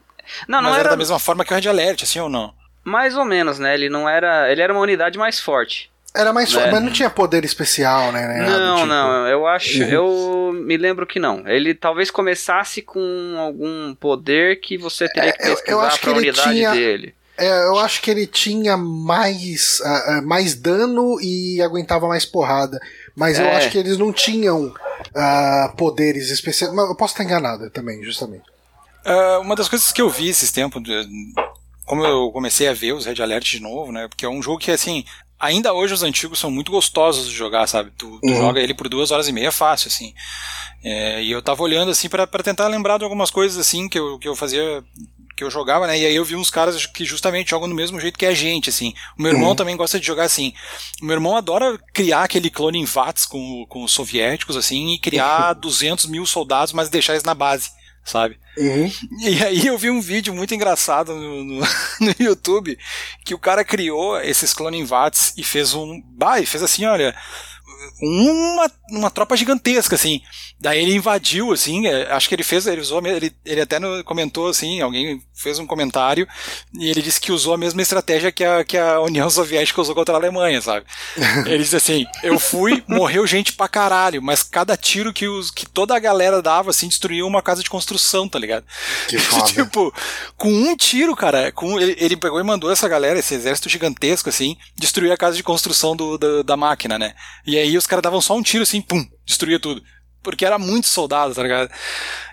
[0.46, 0.80] Não, não mas era...
[0.80, 2.52] era, da mesma forma que o Red Alert, assim ou não?
[2.84, 3.74] mais ou menos, né?
[3.74, 4.50] Ele não era...
[4.50, 5.90] Ele era uma unidade mais forte.
[6.16, 6.70] Era mais só, É.
[6.70, 8.44] mas não tinha poder especial, né?
[8.44, 8.86] do Não, tipo.
[8.86, 9.88] não, eu acho, Uhum.
[9.90, 11.46] eu me lembro que não.
[11.46, 16.00] Ele talvez começasse com algum poder que você teria que É, eu- eu pesquisar acho
[16.00, 17.14] que ele unidade tinha- dele.
[17.36, 22.80] É, eu acho que ele tinha mais, ah, mais dano e aguentava mais porrada.
[23.18, 23.56] Mas eu É.
[23.56, 24.72] acho que eles não tinham
[25.14, 26.72] ah, poderes especiais.
[26.72, 28.44] Mas eu posso estar enganado também, justamente.
[29.04, 31.08] Ah, uma das coisas que eu vi esses tempos, de-
[31.84, 34.06] como eu comecei a ver os Red Alert de novo, né?
[34.08, 35.04] Porque é um jogo que, assim,
[35.40, 37.90] ainda hoje os antigos são muito gostosos de jogar, sabe?
[37.98, 38.36] Tu, tu Uhum.
[38.36, 40.14] joga ele por duas horas e meia fácil, assim.
[40.84, 43.98] É, e eu tava olhando, assim, pra pra tentar lembrar de algumas coisas, assim, que
[43.98, 44.84] eu, que eu fazia
[45.38, 45.96] que eu jogava, né?
[45.96, 48.70] E aí eu vi uns caras que justamente jogam do mesmo jeito que a gente,
[48.70, 48.92] assim.
[49.16, 49.54] O meu irmão uhum.
[49.54, 50.52] também gosta de jogar assim.
[51.00, 54.98] O meu irmão adora criar aquele clone em VATS com, com os soviéticos, assim, e
[54.98, 57.70] criar 200 mil soldados, mas deixar eles na base,
[58.04, 58.36] sabe?
[58.56, 58.90] Uhum.
[59.20, 61.60] E aí eu vi um vídeo muito engraçado no, no,
[62.00, 62.76] no YouTube
[63.24, 66.02] que o cara criou esses clone VATS e fez um.
[66.16, 67.14] Bah, e fez assim, olha
[68.00, 70.20] uma, uma tropa gigantesca, assim.
[70.60, 74.48] Daí ele invadiu, assim, é, acho que ele fez, ele usou, ele, ele até comentou,
[74.48, 76.26] assim, alguém fez um comentário
[76.74, 79.94] e ele disse que usou a mesma estratégia que a, que a União Soviética usou
[79.94, 80.84] contra a Alemanha, sabe?
[81.46, 85.64] ele disse assim, eu fui, morreu gente pra caralho, mas cada tiro que, os, que
[85.64, 88.64] toda a galera dava, assim, destruiu uma casa de construção, tá ligado?
[89.08, 89.44] Que foda.
[89.44, 89.94] tipo,
[90.36, 94.28] com um tiro, cara, com, ele, ele, pegou e mandou essa galera, esse exército gigantesco,
[94.28, 97.14] assim, destruir a casa de construção do, do da máquina, né?
[97.46, 99.82] E aí os caras davam só um tiro assim, pum, destruía tudo.
[100.22, 101.70] Porque era muito soldado, tá ligado?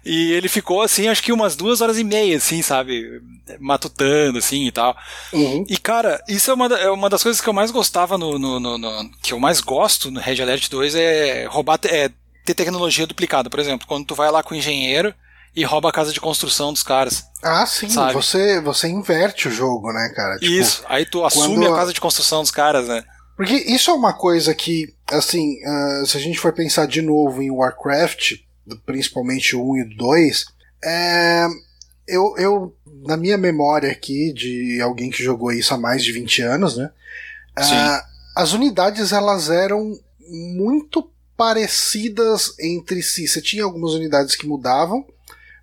[0.04, 3.22] E ele ficou assim, acho que umas duas horas e meia, assim, sabe?
[3.60, 4.96] Matutando, assim e tal.
[5.32, 5.64] Uhum.
[5.70, 8.60] E, cara, isso é uma, é uma das coisas que eu mais gostava no, no,
[8.60, 9.12] no, no.
[9.22, 11.80] que eu mais gosto no Red Alert 2 é roubar.
[11.86, 12.10] É,
[12.46, 13.50] ter tecnologia duplicada.
[13.50, 15.14] Por exemplo, quando tu vai lá com o engenheiro
[15.56, 17.24] e rouba a casa de construção dos caras.
[17.44, 17.90] Ah, sim.
[17.90, 18.14] Sabe?
[18.14, 20.38] Você, você inverte o jogo, né, cara?
[20.38, 20.84] Tipo, isso.
[20.88, 23.04] Aí tu assume a casa de construção dos caras, né?
[23.36, 27.42] Porque isso é uma coisa que, assim, uh, se a gente for pensar de novo
[27.42, 28.34] em Warcraft,
[28.86, 30.46] principalmente o 1 e o 2,
[30.84, 31.48] é,
[32.08, 36.42] eu, eu, na minha memória aqui, de alguém que jogou isso há mais de 20
[36.42, 36.92] anos, né?
[37.58, 39.98] Uh, as unidades elas eram
[40.30, 43.28] muito parecidas entre si.
[43.28, 45.06] Você tinha algumas unidades que mudavam,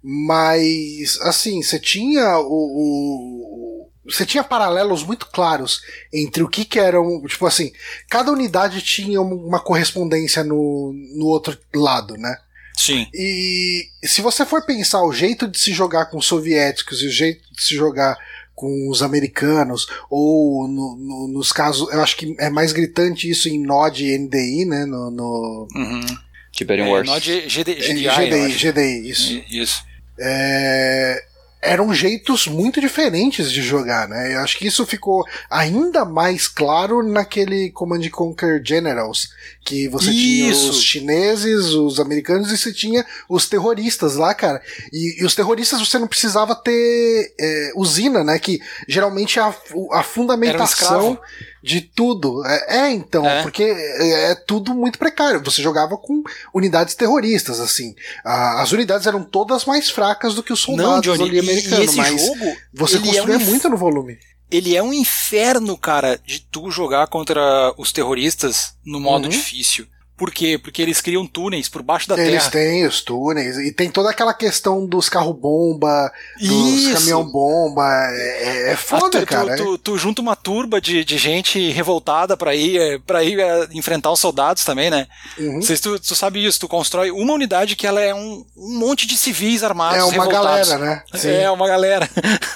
[0.02, 5.81] mas assim, você tinha o, o, você tinha paralelos muito claros
[6.12, 7.73] entre o que, que eram, tipo assim,
[8.09, 12.37] cada unidade tinha uma correspondência no, no outro lado, né?
[12.77, 13.07] Sim.
[13.15, 17.12] E se você for pensar o jeito de se jogar com os soviéticos e o
[17.12, 18.19] jeito de se jogar
[18.55, 23.49] com os americanos, ou no, no, nos casos, eu acho que é mais gritante isso
[23.49, 24.85] em Node e NDI, né?
[24.85, 25.11] No.
[25.11, 25.69] no...
[25.75, 26.07] Uhum.
[26.51, 27.09] Tiberium é, Wars.
[27.09, 29.45] Node GDI, GDI, GDI, GDI, isso.
[29.51, 29.85] Isso.
[30.19, 31.25] É,
[31.62, 34.35] eram jeitos muito diferentes de jogar, né?
[34.35, 39.29] Eu acho que isso ficou ainda mais claro naquele Command Conquer Generals,
[39.64, 40.61] que você isso.
[40.61, 44.61] tinha os chineses, os americanos e você tinha os terroristas lá, cara.
[44.92, 48.40] E, e os terroristas você não precisava ter é, usina, né?
[48.40, 49.55] Que geralmente é a,
[49.92, 51.16] a fundamentação
[51.62, 52.44] de tudo.
[52.44, 53.42] É, é então, é.
[53.42, 55.42] porque é, é, tudo muito precário.
[55.44, 56.22] Você jogava com
[56.53, 57.94] unidades terroristas, assim.
[58.25, 62.20] as unidades eram todas mais fracas do que os soldados Não, Johnny, ali americanos, mas
[62.20, 64.18] jogo, você construía é um muito no volume.
[64.51, 69.31] Ele é um inferno, cara, de tu jogar contra os terroristas no modo uhum.
[69.31, 69.87] difícil.
[70.23, 70.57] Por quê?
[70.57, 72.43] Porque eles criam túneis por baixo da eles terra.
[72.43, 73.59] Eles têm os túneis.
[73.59, 77.83] E tem toda aquela questão dos carro-bomba, dos caminhão-bomba.
[78.13, 79.57] É, é foda, tu, cara.
[79.57, 83.41] Tu, tu, tu, junta uma turba de, de gente revoltada para ir é, para ir
[83.41, 85.09] é, enfrentar os soldados também, né?
[85.37, 85.61] Uhum.
[85.61, 86.61] Sei se tu, tu sabe isso.
[86.61, 90.25] Tu constrói uma unidade que ela é um, um monte de civis armados É uma
[90.25, 90.69] revoltados.
[90.69, 91.03] galera, né?
[91.15, 91.31] Sim.
[91.31, 92.09] É, uma galera.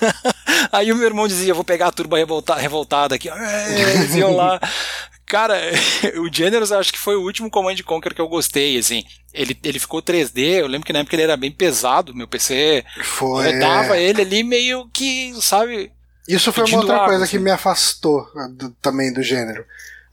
[0.71, 3.29] Aí o meu irmão dizia, vou pegar a turba revoltada, revoltada aqui.
[3.29, 4.61] Eles iam lá
[5.27, 5.61] Cara,
[6.23, 9.05] o Generals acho que foi o último Command Conquer que eu gostei, assim.
[9.35, 12.85] Ele, ele ficou 3D, eu lembro que na época ele era bem pesado, meu PC
[13.03, 14.03] foi, rodava é.
[14.03, 15.93] ele ali meio que, sabe...
[16.27, 17.37] Isso foi uma outra coisa assim.
[17.37, 19.65] que me afastou do, também do gênero.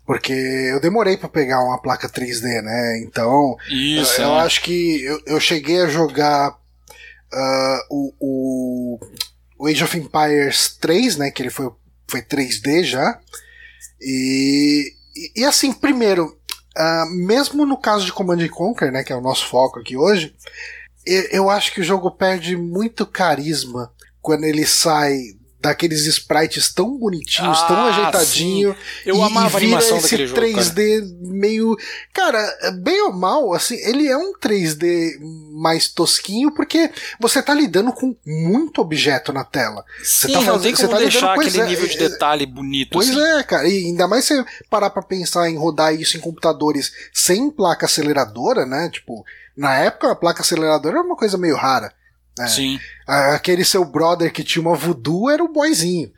[0.06, 2.99] Porque eu demorei para pegar uma placa 3D, né?
[3.04, 8.99] Então, Isso, eu, eu acho que eu, eu, cheguei a jogar uh, o, o,
[9.58, 11.32] o Age of Empires 3, né?
[11.32, 11.71] Que ele foi,
[12.08, 13.17] foi 3D já.
[14.02, 16.38] E e, e assim, primeiro,
[16.78, 20.36] uh, mesmo no caso de Command Conquer, né, que é o nosso foco aqui hoje,
[21.06, 25.19] eu, eu acho que o jogo perde muito carisma quando ele sai
[25.63, 28.73] daqueles sprites tão bonitinhos, ah, tão ajeitadinho.
[28.73, 28.80] Sim.
[29.06, 31.34] Eu e, amava e vira a animação esse daquele 3D jogo, cara.
[31.34, 31.78] meio,
[32.13, 35.17] cara, bem ou mal, assim, ele é um 3D
[35.54, 39.86] mais tosquinho porque você tá lidando com muito objeto na tela.
[40.04, 42.91] Sim, você tá fazendo, tem como tá deixar aquele é, nível de detalhe bonito.
[42.91, 43.21] Pois assim.
[43.21, 47.49] é, cara, e ainda mais você parar para pensar em rodar isso em computadores sem
[47.49, 48.89] placa aceleradora, né?
[48.91, 49.23] Tipo,
[49.56, 51.93] na época a placa aceleradora era uma coisa meio rara.
[52.39, 52.48] É.
[52.48, 52.80] Sim.
[53.08, 56.12] Aquele seu brother que tinha uma voodoo era o boyzinho.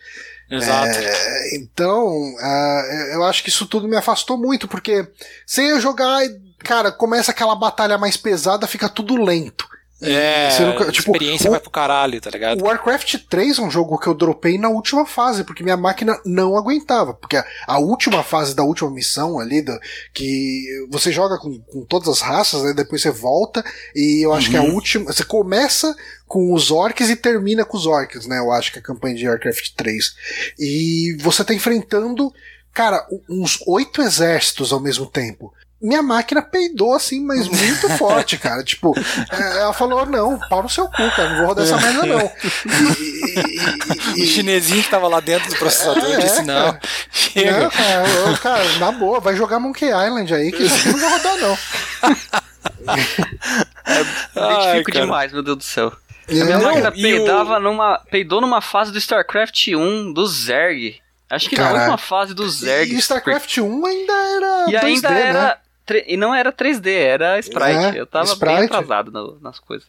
[0.49, 0.88] Exato.
[0.88, 5.08] É, então, uh, eu acho que isso tudo me afastou muito, porque
[5.45, 6.21] sem eu jogar,
[6.60, 9.67] cara, começa aquela batalha mais pesada, fica tudo lento.
[10.01, 12.62] É, Você nunca- a tipo, experiência o- vai pro caralho, tá ligado?
[12.62, 16.19] O Warcraft 3 é um jogo que eu dropei na última fase, porque minha máquina
[16.25, 17.13] não aguentava.
[17.13, 19.71] Porque a, a última fase da última missão ali, do,
[20.13, 22.73] que você joga com, com todas as raças, né?
[22.73, 23.63] Depois você volta,
[23.95, 25.05] e eu acho que a última.
[25.13, 25.95] Você começa
[26.27, 28.39] com os orcs e termina com os orcs, né?
[28.39, 30.13] Eu acho que é a campanha de Warcraft 3.
[30.60, 32.34] E você tá enfrentando,
[32.73, 35.53] cara, uns oito exércitos ao mesmo tempo.
[35.86, 38.63] Minha máquina peidou assim, mas muito forte, cara.
[38.63, 38.93] Tipo,
[39.32, 42.32] é, ela falou: não, pau no seu cu, cara, não vou rodar essa merda, não.
[42.65, 43.50] E-
[44.15, 46.80] e- e- O chinesinho que tava lá dentro do processador É, disse: não, cara.
[47.12, 47.60] chega.
[47.60, 51.00] Não, cara, eu- cara, na boa, vai jogar Monkey Island aí, que isso aqui não
[51.00, 51.58] vai rodar, não.
[54.36, 55.06] Ai, Identifico cara.
[55.06, 55.93] demais, meu Deus do céu.
[56.28, 61.00] A minha não, máquina peidava numa, peidou numa fase do StarCraft 1 do Zerg.
[61.30, 62.93] Acho que na última fase do Zerg.
[62.93, 65.21] E StarCraft 1 ainda era E 2D, ainda né?
[65.21, 65.50] era.
[65.50, 65.64] tre-
[66.08, 67.95] E não era 3D, era Sprite.
[67.98, 68.56] É, eu tava Sprite.
[68.56, 69.88] bem atrasado no- nas coisas.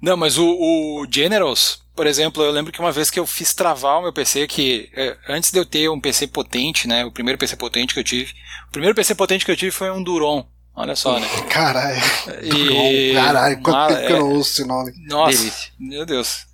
[0.00, 3.52] Não, mas o, o Generals, por exemplo, eu lembro que uma vez que eu fiz
[3.54, 7.04] travar o meu PC, que é, antes de eu ter um PC potente, né?
[7.04, 8.32] O primeiro PC potente que eu tive.
[8.68, 10.46] O primeiro PC potente que eu tive foi um Duron.
[10.74, 11.26] Olha só, né?
[11.50, 12.00] Caralho.
[12.42, 14.20] E- Caralho, quanto tempo que eu é.
[14.20, 14.92] não ouço esse nome.
[15.08, 15.72] Nossa, Delícia.
[15.78, 16.46] meu Deus.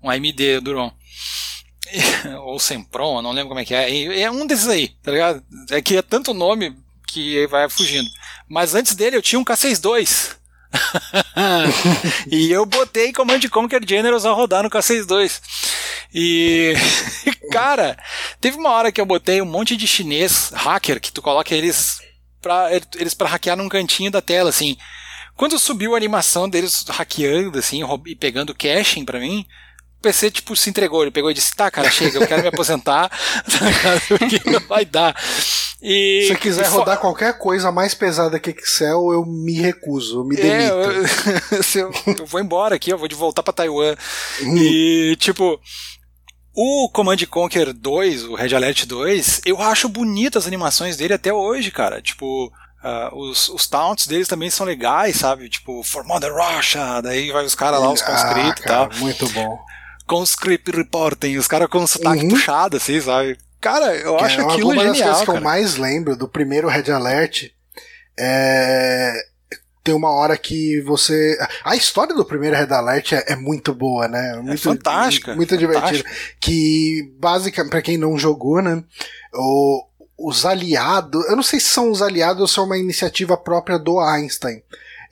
[0.00, 0.92] Um AMD Duron.
[2.42, 4.20] Ou Sempron, eu não lembro como é que é.
[4.20, 5.42] É um desses aí, tá ligado?
[5.70, 6.76] É que é tanto nome
[7.12, 8.08] que vai fugindo.
[8.48, 10.36] Mas antes dele eu tinha um K62.
[12.30, 15.40] e eu botei Command Conquer Generals a rodar no K62.
[16.14, 16.74] E,
[17.52, 17.98] cara,
[18.40, 22.00] teve uma hora que eu botei um monte de chinês hacker que tu coloca eles
[22.40, 24.76] pra, eles pra hackear num cantinho da tela, assim.
[25.36, 29.46] Quando subiu a animação deles hackeando, assim, e pegando caching pra mim,
[30.02, 31.02] PC, tipo, se entregou.
[31.02, 33.08] Ele pegou e disse, tá, cara, chega, eu quero me aposentar,
[33.46, 35.16] tá porque não vai dar.
[35.80, 40.24] E, Se quiser e rodar qualquer coisa mais pesada que Excel, eu me recuso, eu
[40.24, 41.08] me É, demito.
[41.54, 43.96] eu, se eu, eu vou embora aqui, eu vou de voltar pra Taiwan.
[44.42, 44.56] Hum.
[44.58, 45.58] E, tipo,
[46.54, 51.32] o Command Conquer 2, o Red Alert 2, eu acho bonito as animações dele até
[51.32, 52.00] hoje, cara.
[52.00, 52.52] Tipo,
[52.84, 55.48] ah, os, os taunts deles também são legais, sabe?
[55.48, 58.98] Tipo, For Mother Russia, daí vai os caras lá, os conscript e ah, cara, tal.
[58.98, 59.58] Muito bom.
[60.12, 62.30] Conscript Reporting, os caras com sotaque Uhum.
[62.30, 63.38] puxado, assim, sabe?
[63.60, 66.68] Cara, eu acho é, aquilo uma das genial, coisas que eu mais lembro do primeiro
[66.68, 67.50] Red Alert
[68.18, 69.14] é.
[69.84, 71.36] Tem uma hora que você.
[71.64, 74.36] A história do primeiro Red Alert é, é muito boa, né?
[74.40, 76.08] Muito, fantástica, Muito divertida.
[76.40, 78.84] Que, basicamente, pra quem não jogou, né?
[79.34, 79.84] O,
[80.16, 81.24] os aliados.
[81.26, 84.62] Eu não sei se são os aliados ou se é uma iniciativa própria do Einstein.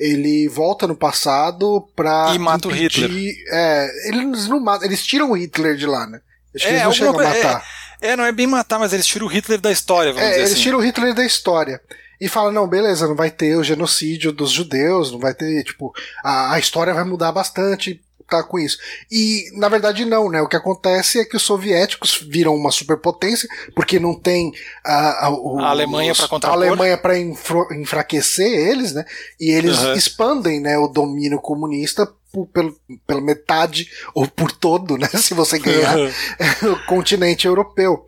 [0.02, 2.32] Ele volta no passado pra.
[2.34, 6.20] E mata o impedir- É, eles não matam, eles tiram o Hitler de lá, né?
[6.56, 7.64] Acho que É, eles não chegam a matar.
[8.00, 10.40] É, não é bem matar, mas eles tiram o Hitler da história, vamos É, dizer
[10.40, 10.62] eles assim.
[10.62, 11.80] tiram o Hitler da história.
[12.18, 15.92] E falam, não, beleza, não vai ter o genocídio dos judeus, não vai ter, tipo,
[16.24, 18.78] a, a história vai mudar bastante, tá com isso.
[19.10, 20.40] E, na verdade, não, né?
[20.40, 24.52] O que acontece é que os soviéticos viram uma superpotência, porque não tem
[24.84, 26.56] a, a, o- A Alemanha pra os- contrapor.
[26.56, 29.04] A Alemanha infro- enfraquecer eles, né?
[29.40, 29.92] E eles Uhum.
[29.94, 32.10] expandem, né, o domínio comunista
[32.52, 35.08] pelo, pela metade, ou por todo, né?
[35.18, 35.96] Se você ganhar
[36.62, 38.06] o continente europeu.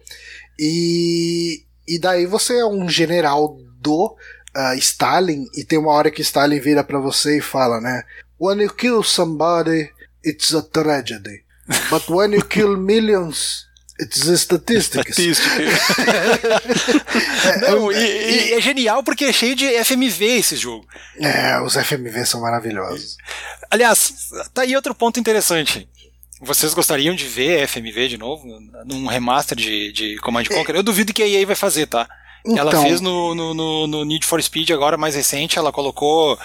[0.58, 4.14] E, e daí você é um general do
[4.54, 8.02] ah, Stalin e tem uma hora que Stalin vira pra você e fala, né?
[8.40, 9.90] When you kill somebody,
[10.24, 11.42] it's a tragedy.
[11.90, 13.66] But when you kill millions,
[13.98, 15.18] it's a statistics.
[15.18, 15.62] Estatística.
[17.70, 20.87] Não, e, e é genial porque é cheio de FMV esse jogo.
[21.18, 23.16] É, os FMV são maravilhosos.
[23.70, 25.88] Aliás, tá aí outro ponto interessante.
[26.40, 28.44] Vocês gostariam de ver FMV de novo?
[28.85, 30.74] Num remaster de, de Command Conquer?
[30.74, 32.08] Eu duvido que a EA vai fazer, tá?
[32.46, 36.38] Ela Então- fez no, no, no- no Need for Speed agora mais recente, ela colocou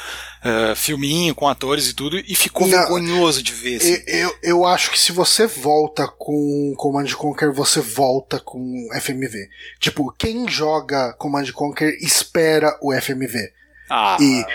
[0.43, 3.77] eh, filminho com atores e tudo, e ficou Não, vergonhoso de ver.
[3.77, 3.97] assim.
[4.05, 9.49] Eu, eu, eu acho que se você volta com Command Conquer, você volta com FMV.
[9.79, 13.51] Tipo, quem joga Command Conquer espera o FMV.
[13.89, 14.45] Ah, E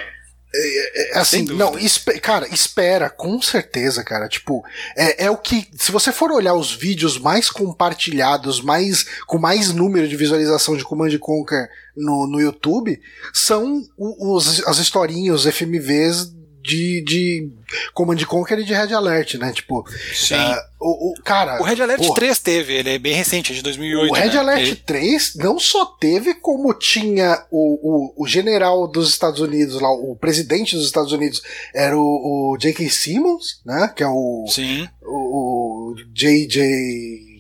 [0.55, 1.65] é, é, assim, Sem dúvida.
[1.65, 4.29] não, espe- cara, espera, com certeza, cara.
[4.29, 4.63] Tipo,
[4.97, 5.67] é, é o que.
[5.79, 10.85] Se você for olhar os vídeos mais compartilhados, mais com mais número de visualização de
[10.85, 13.01] Command Conquer no, no YouTube,
[13.33, 16.33] são os, as historinhas, os FMVs
[16.63, 17.51] de, de
[17.93, 19.53] Command Conquer e de Red Alert, né?
[19.53, 20.35] Tipo, sim.
[20.35, 21.61] ah, o, o- cara.
[21.61, 24.11] o Red Alert porra, 3 teve, ele é bem recente, é de 2008.
[24.11, 24.37] o Red né?
[24.39, 29.81] Alert Ele- 3 não só teve, como tinha o, o, o general dos Estados Unidos
[29.81, 31.43] lá, o presidente dos Estados Unidos
[31.75, 32.89] era o, o J.K.
[32.89, 33.93] Simmons, né?
[33.95, 34.89] Que é o, Sim.
[35.03, 36.63] o, o J.J.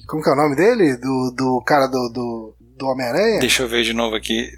[0.06, 0.96] Como que é o nome dele?
[0.96, 3.40] Do, do cara do, do, do Homem-Aranha?
[3.40, 4.50] Deixa eu ver de novo aqui.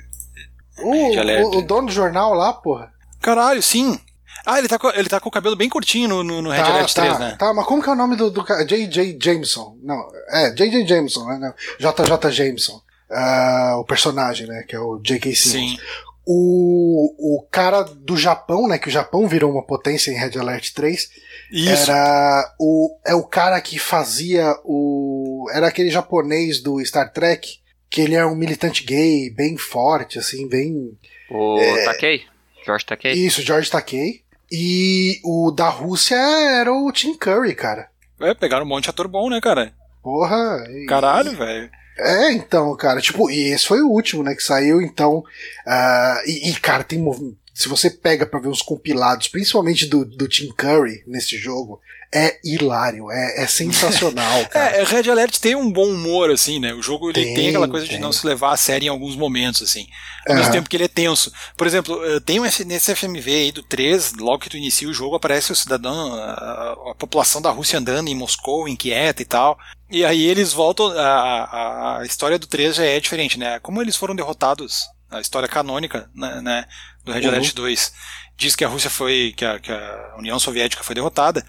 [0.79, 2.93] O, o, o dono do jornal lá, porra.
[3.21, 3.99] Caralho, sim.
[4.47, 6.59] Ah, ele tá, com, ele tá com o cabelo bem curtinho no, no, no Red
[6.63, 7.37] Tá, Alert tá, 3, né?
[7.39, 8.65] tá, mas como que é o nome do, do cara?
[8.65, 9.17] J.J.
[9.21, 9.77] Jameson.
[9.83, 10.87] Não, é, J.J.
[10.87, 11.55] Jameson, né?
[11.79, 12.31] J.J.
[12.31, 12.81] Jameson.
[13.11, 14.65] Ah, o personagem, né?
[14.69, 15.35] Que é o J.K.
[15.35, 15.71] Simmons.
[15.73, 15.79] Sim.
[16.27, 18.79] O, o cara do Japão, né?
[18.79, 21.09] Que o Japão virou uma potência em Red Alert 3.
[21.53, 21.91] Isso.
[21.91, 25.47] Era o, é o cara que fazia o.
[25.53, 27.59] Era aquele japonês do Star Trek.
[27.91, 30.99] Que ele é um militante gay, bem forte, assim, bem.
[31.31, 31.85] O É.
[31.85, 32.23] Takei?
[32.65, 33.13] George Takei?
[33.13, 34.24] Isso, George Takei.
[34.51, 37.89] E o da Rússia era o Tim Curry, cara.
[38.21, 39.73] É, pegaram um monte de ator bom, né, cara?
[40.03, 40.65] Porra.
[40.71, 41.71] e- Caralho, velho.
[41.99, 45.23] É, então, cara, tipo, e esse foi o último, né, que saiu, então.
[45.67, 46.99] ah, e, e, cara, tem.
[46.99, 51.81] mov- Se você pega pra ver os compilados, principalmente do, do Tim Curry nesse jogo,
[52.13, 54.77] é hilário, é, é sensacional, cara.
[54.77, 56.73] É, Red Alert tem um bom humor, assim, né?
[56.75, 58.01] O jogo ele tem, Tem, aquela coisa de tem.
[58.01, 59.87] não se levar a sério em alguns momentos, assim.
[60.27, 60.41] Ao Aham.
[60.41, 61.33] mesmo tempo que ele é tenso.
[61.57, 64.89] Por exemplo, eh, tem um F- nesse FMV aí do 3, logo que tu inicia
[64.89, 69.25] o jogo, aparece o cidadão, a, a população da Rússia andando em Moscou, inquieta e
[69.27, 69.57] tal.
[69.91, 70.89] E aí eles voltam.
[70.91, 73.59] A, a, a história do 3 já é diferente, né?
[73.61, 76.65] Como eles foram derrotados, a história canônica, né, né,
[77.05, 77.29] do Red Uhum.
[77.29, 77.93] Alert 2
[78.37, 79.33] diz que a Rússia foi.
[79.37, 81.45] que a, que a União Soviética foi derrotada.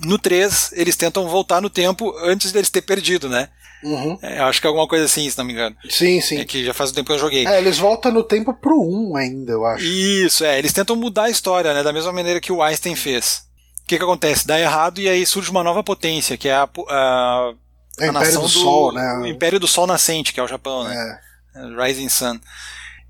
[0.00, 3.48] No 3, eles tentam voltar no tempo antes deles ter perdido, né?
[3.82, 4.18] Uhum.
[4.20, 5.76] É, acho que é alguma coisa assim, se não me engano.
[5.88, 6.38] Sim, sim.
[6.38, 7.46] É que já faz um tempo que eu joguei.
[7.46, 9.84] É, eles voltam no tempo pro 1 ainda, eu acho.
[9.84, 10.58] Isso, é.
[10.58, 11.82] Eles tentam mudar a história, né?
[11.82, 13.46] Da mesma maneira que o Einstein fez.
[13.82, 14.46] O que, que acontece?
[14.46, 17.52] Dá errado e aí surge uma nova potência, que é a, a,
[17.98, 19.18] É a Império nação do, Sol, né?
[19.22, 21.20] O Império do Sol Nascente, que é o Japão, né?
[21.54, 21.84] É.
[21.86, 22.40] Rising Sun.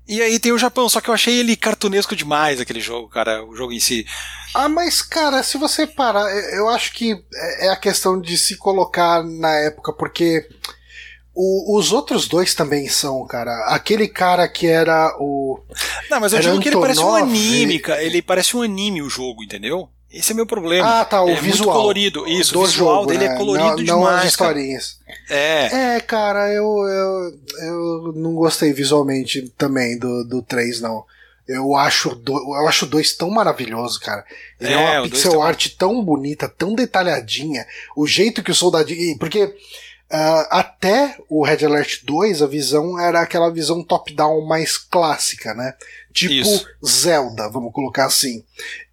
[0.07, 3.43] E aí tem o Japão, só que eu achei ele cartunesco demais, aquele jogo, cara,
[3.45, 4.05] o jogo em si.
[4.55, 8.55] Ah, mas cara, se você parar, eu acho que é é a questão de se
[8.57, 10.47] colocar na época, porque
[11.35, 13.51] o- os outros dois também são, cara.
[13.67, 15.59] Aquele cara que era o.
[16.09, 18.03] Não, mas eu digo que ele parece um Antonov, anime, cara.
[18.03, 19.89] Ele parece um anime o jogo, entendeu?
[20.11, 21.01] Esse é meu problema.
[21.01, 21.75] Ah, tá, o é muito visual.
[21.75, 22.27] colorido.
[22.27, 23.33] Isso, do o visual jogo, dele né?
[23.33, 23.99] é colorido não, demais.
[23.99, 24.27] Não as cara.
[24.27, 24.99] historinhas.
[25.29, 25.95] É.
[25.95, 31.03] É, cara, eu, eu, eu não gostei visualmente também do, do 3, não.
[31.47, 34.25] Eu acho, do, eu acho o 2 tão maravilhoso, cara.
[34.59, 37.65] Ele é, É, uma pixel art tão bonita, tão detalhadinha.
[37.95, 39.17] O jeito que o soldadinho.
[39.17, 39.53] Porque
[40.09, 45.73] ah, até o Red Alert 2, a visão era aquela visão top-down mais clássica, né?
[46.17, 46.65] Tipo Isso.
[46.83, 48.43] Zelda, vamos colocar assim.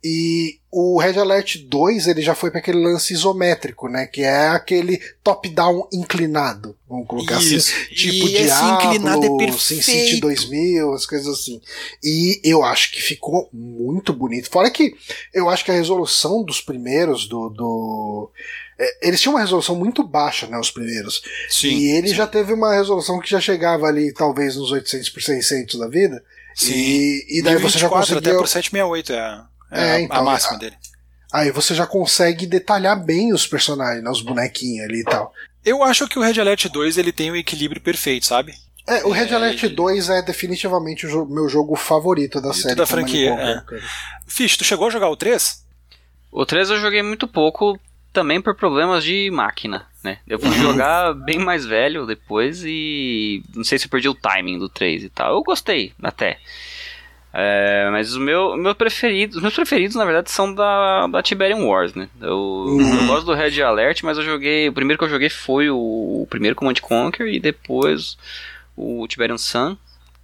[0.03, 4.07] E o Red Alert 2 ele já foi para aquele lance isométrico, né?
[4.07, 7.73] Que é aquele top-down inclinado, vamos colocar Isso.
[7.73, 7.95] assim.
[7.95, 9.83] Tipo e esse inclinado é perfeito.
[9.83, 11.63] SimCity 2000, as coisas assim.
[12.03, 14.51] E eu acho que ficou muito bonito.
[14.51, 14.95] Fora que
[15.33, 17.49] eu acho que a resolução dos primeiros do.
[17.49, 18.31] do
[18.79, 20.59] é, eles tinham uma resolução muito baixa, né?
[20.59, 21.23] Os primeiros.
[21.49, 21.69] Sim.
[21.69, 22.15] e ele sim.
[22.15, 26.23] já teve uma resolução que já chegava ali, talvez, nos 800 por 600 da vida.
[26.55, 26.73] Sim.
[26.73, 30.01] E, e daí você já 1024 até por 768 é, a- é É, a- a,
[30.01, 30.77] então, máxima a- dele.
[31.33, 35.33] Aí você já consegue detalhar bem os personagens, né, os bonequinhos ali e tal.
[35.65, 38.55] Eu acho que o Red Alert 2 ele tem o equilíbrio perfeito, sabe?
[38.87, 42.51] É, o Red É, Alert e- 2 é definitivamente o jo- meu jogo favorito da
[42.51, 42.75] E série.
[42.77, 43.63] da franquia, é.
[44.27, 45.65] Fish, tu chegou a jogar o 3?
[46.31, 47.79] O 3 eu joguei muito pouco,
[48.15, 50.19] também por problemas de máquina, né?
[50.27, 54.59] Eu fui jogar bem mais velho depois e não sei se eu perdi o timing
[54.59, 55.35] do 3 e tal.
[55.35, 56.39] Eu gostei até.
[57.37, 61.67] É, mas o meu, meu preferido, os meus preferidos, na verdade, são da, da Tiberium
[61.67, 62.09] Wars, né?
[62.21, 63.01] Eu, Uhum.
[63.01, 64.69] eu gosto do Red Alert, mas eu joguei.
[64.69, 68.17] O primeiro que eu joguei foi o, o primeiro Command Conquer e depois
[68.77, 69.77] o Tiberium Sun,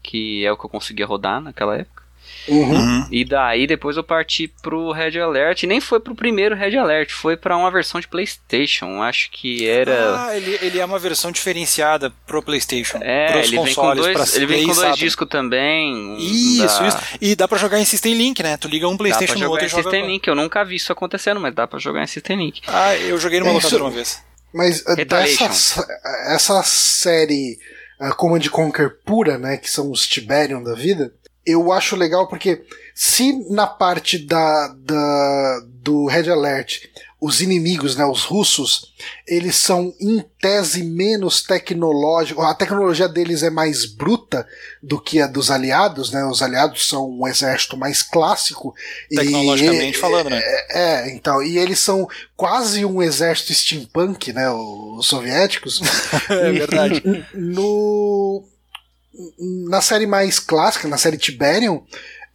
[0.03, 2.00] que é o que eu conseguia rodar naquela época.
[2.49, 3.07] Uhum.
[3.11, 7.11] E daí depois eu parti pro Red Alert, e nem foi pro primeiro Red Alert,
[7.13, 10.27] foi pra uma versão de PlayStation, acho que era.
[10.27, 12.99] Ah, ele, ele é uma versão diferenciada pro PlayStation.
[13.03, 16.17] é, pros ele vem com consoles, dois, ele vem com dois discos também.
[16.19, 16.99] Isso, da- isso.
[17.21, 18.57] E dá pra jogar em System Link, né?
[18.57, 19.83] Tu liga um Dá pra PlayStation no outro em e joga.
[19.83, 22.63] System Link, eu nunca vi isso acontecendo, mas dá pra jogar em System Link.
[22.67, 24.23] Ah, eu joguei numa É locadora uma vez.
[24.53, 25.87] Mas uh, dessa
[26.35, 27.59] essa série
[28.01, 31.13] uh, Command Conquer pura, né, que são os Tiberium da vida,
[31.45, 32.63] eu acho legal porque
[32.95, 36.83] se na parte da, da do Red Alert
[37.21, 38.95] os inimigos, né, os russos,
[39.29, 44.47] eles são em tese menos tecnológicos, a tecnologia deles é mais bruta
[44.83, 46.25] do que a dos aliados, né?
[46.25, 48.75] Os aliados são um exército mais clássico
[49.11, 50.41] e- Tecnologicamente falando, né?
[50.71, 55.81] é, então, e eles são quase um exército steampunk, né, os soviéticos.
[56.31, 57.03] É verdade.
[57.35, 58.43] No
[59.69, 61.83] na série mais clássica, na série Tiberium,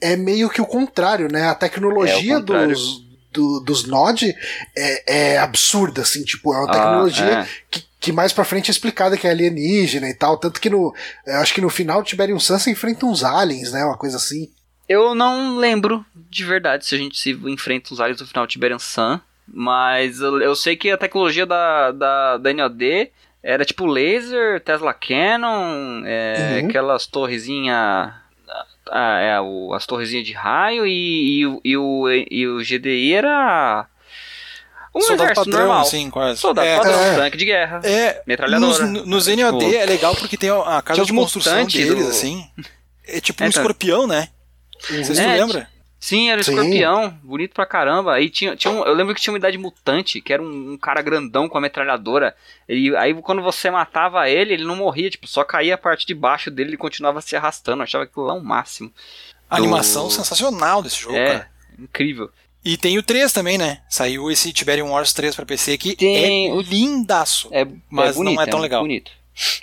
[0.01, 1.47] é meio que o contrário, né?
[1.49, 4.33] A tecnologia É dos do- dos Nod
[4.75, 7.47] é, é absurda, assim, tipo, é uma Ah, tecnologia é.
[7.69, 10.93] que, que mais pra frente é explicada que é alienígena e tal, tanto que no,
[11.27, 14.49] eu acho que no final Tiberium Sun você enfrenta uns aliens, né, uma coisa assim.
[14.87, 18.79] Eu não lembro de verdade se a gente se enfrenta os aliens do final Tiberian
[18.79, 23.11] Sun, mas eu, eu sei que a tecnologia da, da, da NOD
[23.45, 26.67] era tipo laser, Tesla Cannon, é, uhum.
[26.67, 28.11] aquelas torrezinhas.
[28.91, 33.87] Ah, é, o, as torrezinhas de raio e, e, e, o, e o GDI era.
[34.95, 35.85] Um Soldado exército padrão, normal.
[35.85, 36.39] Sim, quase.
[36.39, 37.81] Soldado é, padrão, é, tanque de guerra.
[37.83, 38.85] É, metralhadora.
[38.87, 42.09] Nos, nos NOD tipo, é legal porque tem a casa de construção deles, do...
[42.09, 42.49] assim.
[43.07, 44.29] É tipo um é, escorpião, né?
[44.89, 45.67] Vocês é, não lembram?
[45.99, 48.13] Sim, era o escorpião, bonito pra caramba.
[48.13, 50.77] Aí tinha, tinha um, eu lembro que tinha uma idade mutante, que era um, um
[50.77, 52.35] cara grandão com a metralhadora.
[52.69, 56.13] E aí quando você matava ele, ele não morria, tipo, só caía a parte de
[56.13, 57.79] baixo dele e continuava se arrastando.
[57.79, 58.91] Eu achava aquilo lá um máximo.
[59.49, 61.51] A animação sensacional desse jogo, é, cara.
[61.79, 62.29] Incrível.
[62.63, 63.81] E tem o 3 também, né?
[63.87, 66.61] Saiu esse Tiberium Wars 3 pra PC que tem é o...
[66.61, 67.47] lindaço.
[67.51, 68.81] É, mas é bonito, não é tão é legal.
[68.81, 69.11] Bonito.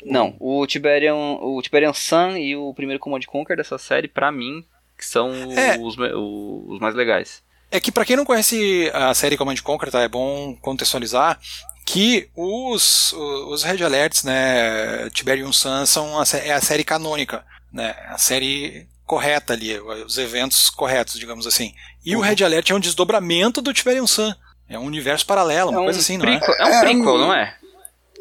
[0.05, 4.65] Não, o Tiberium, o Tiberium Sun e o primeiro Command Conquer dessa série, pra mim,
[5.03, 5.77] que são é.
[5.79, 7.43] os, os mais legais.
[7.73, 11.41] É que para quem não conhece a série Command Conquer, tá, é bom contextualizar
[11.85, 17.97] que os, os Red Alerts, né, Tiberium Sun são a, é a série canônica, né,
[18.09, 19.77] a série correta ali,
[20.07, 21.75] os eventos corretos, digamos assim.
[22.05, 22.21] E uhum.
[22.21, 24.33] o Red Alert é um desdobramento do Tiberium Sun.
[24.69, 26.37] É um universo paralelo, uma é um coisa assim, não é?
[26.37, 27.57] É um prequel, não é?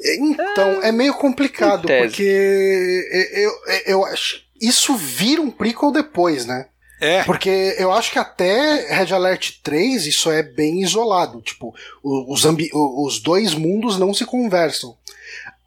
[0.03, 4.41] Então, é meio complicado, porque eu, eu, eu acho.
[4.59, 6.67] Isso vira um prequel depois, né?
[7.01, 7.23] É.
[7.23, 11.41] Porque eu acho que até Red Alert 3 isso é bem isolado.
[11.41, 11.73] Tipo,
[12.03, 14.95] os, os dois mundos não se conversam.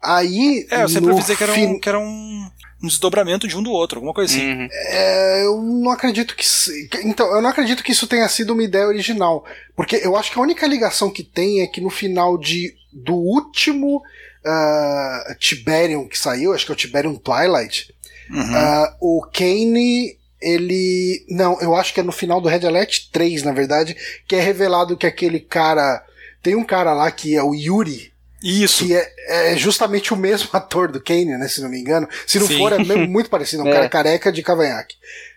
[0.01, 0.65] Aí.
[0.71, 2.49] É, eu sempre avisei que era, um, que era um,
[2.81, 4.49] um desdobramento de um do outro, alguma coisa assim.
[4.49, 4.69] Uhum.
[4.71, 6.45] É, eu não acredito que.
[7.03, 9.43] Então, eu não acredito que isso tenha sido uma ideia original.
[9.75, 13.13] Porque eu acho que a única ligação que tem é que no final de, do
[13.13, 17.93] último uh, Tiberium que saiu, acho que é o Tiberium Twilight,
[18.29, 18.39] uhum.
[18.41, 21.25] uh, o Kane ele.
[21.29, 23.95] Não, eu acho que é no final do Red Alert 3, na verdade,
[24.27, 26.03] que é revelado que aquele cara.
[26.41, 28.13] Tem um cara lá que é o Yuri.
[28.43, 28.85] Isso.
[28.85, 31.47] Que é, é justamente o mesmo ator do Kane, né?
[31.47, 32.07] Se não me engano.
[32.27, 32.57] Se não Sim.
[32.57, 32.77] for, é
[33.07, 33.63] muito parecido.
[33.63, 33.73] É um é.
[33.73, 34.95] cara careca de cavanhaque.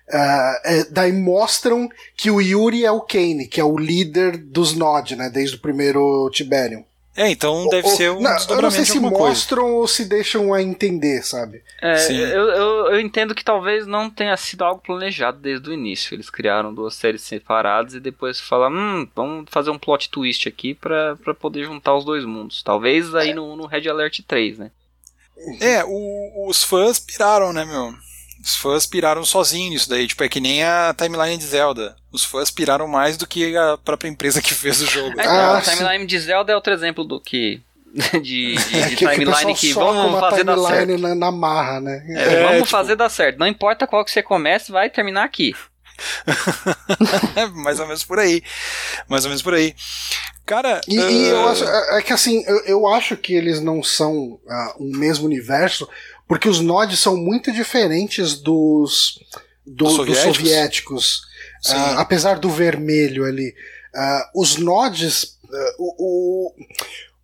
[0.08, 4.74] Uh, é, daí mostram que o Yuri é o Kane, que é o líder dos
[4.74, 5.30] Nod, né?
[5.30, 6.84] Desde o primeiro Tiberium.
[7.18, 9.76] É, então deve ou, ser um não, Eu não sei se mostram coisa.
[9.80, 11.64] ou se deixam a entender, sabe?
[11.82, 16.14] É, eu, eu, eu, entendo que talvez não tenha sido algo planejado desde o início.
[16.14, 20.74] Eles criaram duas séries separadas e depois falaram, hum, vamos fazer um plot twist aqui
[20.74, 22.62] pra, pra poder juntar os dois mundos.
[22.62, 23.34] Talvez aí é.
[23.34, 24.70] no, no Red Alert 3, né?
[25.60, 27.92] É, o, os fãs piraram, né, meu?
[28.42, 31.96] Os fãs piraram sozinhos nisso daí, tipo, é que nem a timeline de Zelda.
[32.12, 35.20] Os fãs piraram mais do que a própria empresa que fez o jogo.
[35.20, 37.60] É, ah, a timeline de Zelda é outro exemplo do que
[38.22, 40.98] de, de, de que timeline que, vamos fazer dar certo.
[40.98, 42.04] Na, na marra, né?
[42.08, 42.68] É, é, vamos tipo...
[42.68, 43.38] fazer dar certo.
[43.38, 45.54] Não importa qual que você comece, vai terminar aqui.
[47.54, 48.42] mais ou menos por aí.
[49.08, 49.74] Mais ou menos por aí.
[50.46, 50.80] Cara.
[50.86, 51.10] E, uh...
[51.10, 54.40] e eu acho, é, é que assim, eu, eu, acho que eles não são uh,
[54.78, 55.88] um mesmo universo,
[56.28, 59.18] porque os nodes são muito diferentes dos,
[59.66, 60.26] do, dos soviéticos.
[60.26, 61.28] Dos soviéticos
[61.66, 63.54] uh, apesar do vermelho ali.
[63.94, 65.38] Uh, os nodes.
[65.44, 66.54] Uh, o, o,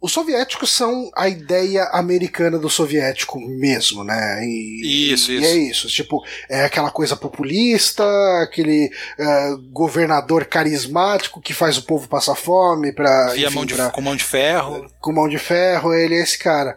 [0.01, 4.45] os soviéticos são a ideia americana do soviético mesmo, né?
[4.45, 5.47] E, isso, e isso.
[5.47, 5.89] é isso.
[5.89, 8.05] Tipo, é aquela coisa populista,
[8.43, 13.33] aquele uh, governador carismático que faz o povo passar fome pra.
[13.33, 14.87] Via enfim, mão de, pra, com mão de ferro.
[15.01, 16.77] Com mão de ferro, ele é esse cara.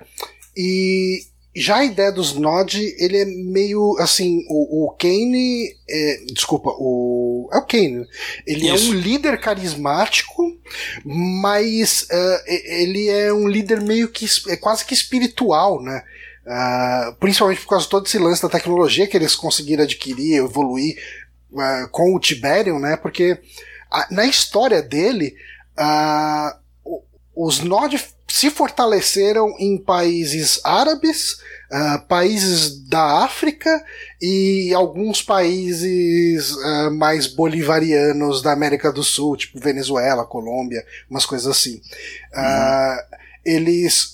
[0.56, 1.24] E
[1.60, 7.50] já a ideia dos Nod, ele é meio assim, o, o Kane, é, desculpa, o
[7.52, 8.06] é o Kane.
[8.46, 8.86] Ele Isso.
[8.86, 10.56] é um líder carismático,
[11.06, 16.04] mas uh, ele é um líder meio que é quase que espiritual, né?
[16.46, 20.98] Uh, principalmente por causa de todo esse lance da tecnologia que eles conseguiram adquirir, evoluir
[21.52, 22.96] uh, com o Tiberium, né?
[22.98, 23.38] Porque
[24.12, 25.34] na história dele,
[27.34, 27.98] os Nod
[28.30, 31.38] se fortaleceram em países árabes,
[31.72, 33.84] uh, países da África
[34.22, 41.48] e alguns países uh, mais bolivarianos da América do Sul, tipo Venezuela, Colômbia, umas coisas
[41.48, 41.82] assim.
[42.34, 44.12] Uh, eles,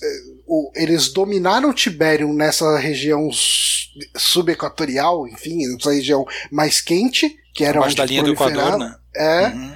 [0.76, 3.28] eles dominaram o Tibério nessa região
[4.16, 8.94] subequatorial, enfim, essa região mais quente, que era onde da linha do Equador, né?
[9.16, 9.46] É.
[9.48, 9.74] Uhum.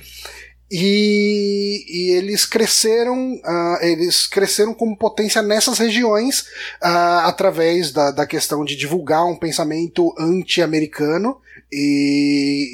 [0.70, 6.40] E, e, eles cresceram uh, eles cresceram como potência nessas regiões
[6.82, 11.40] uh, através da, da questão de divulgar um pensamento anti-americano
[11.72, 11.78] e,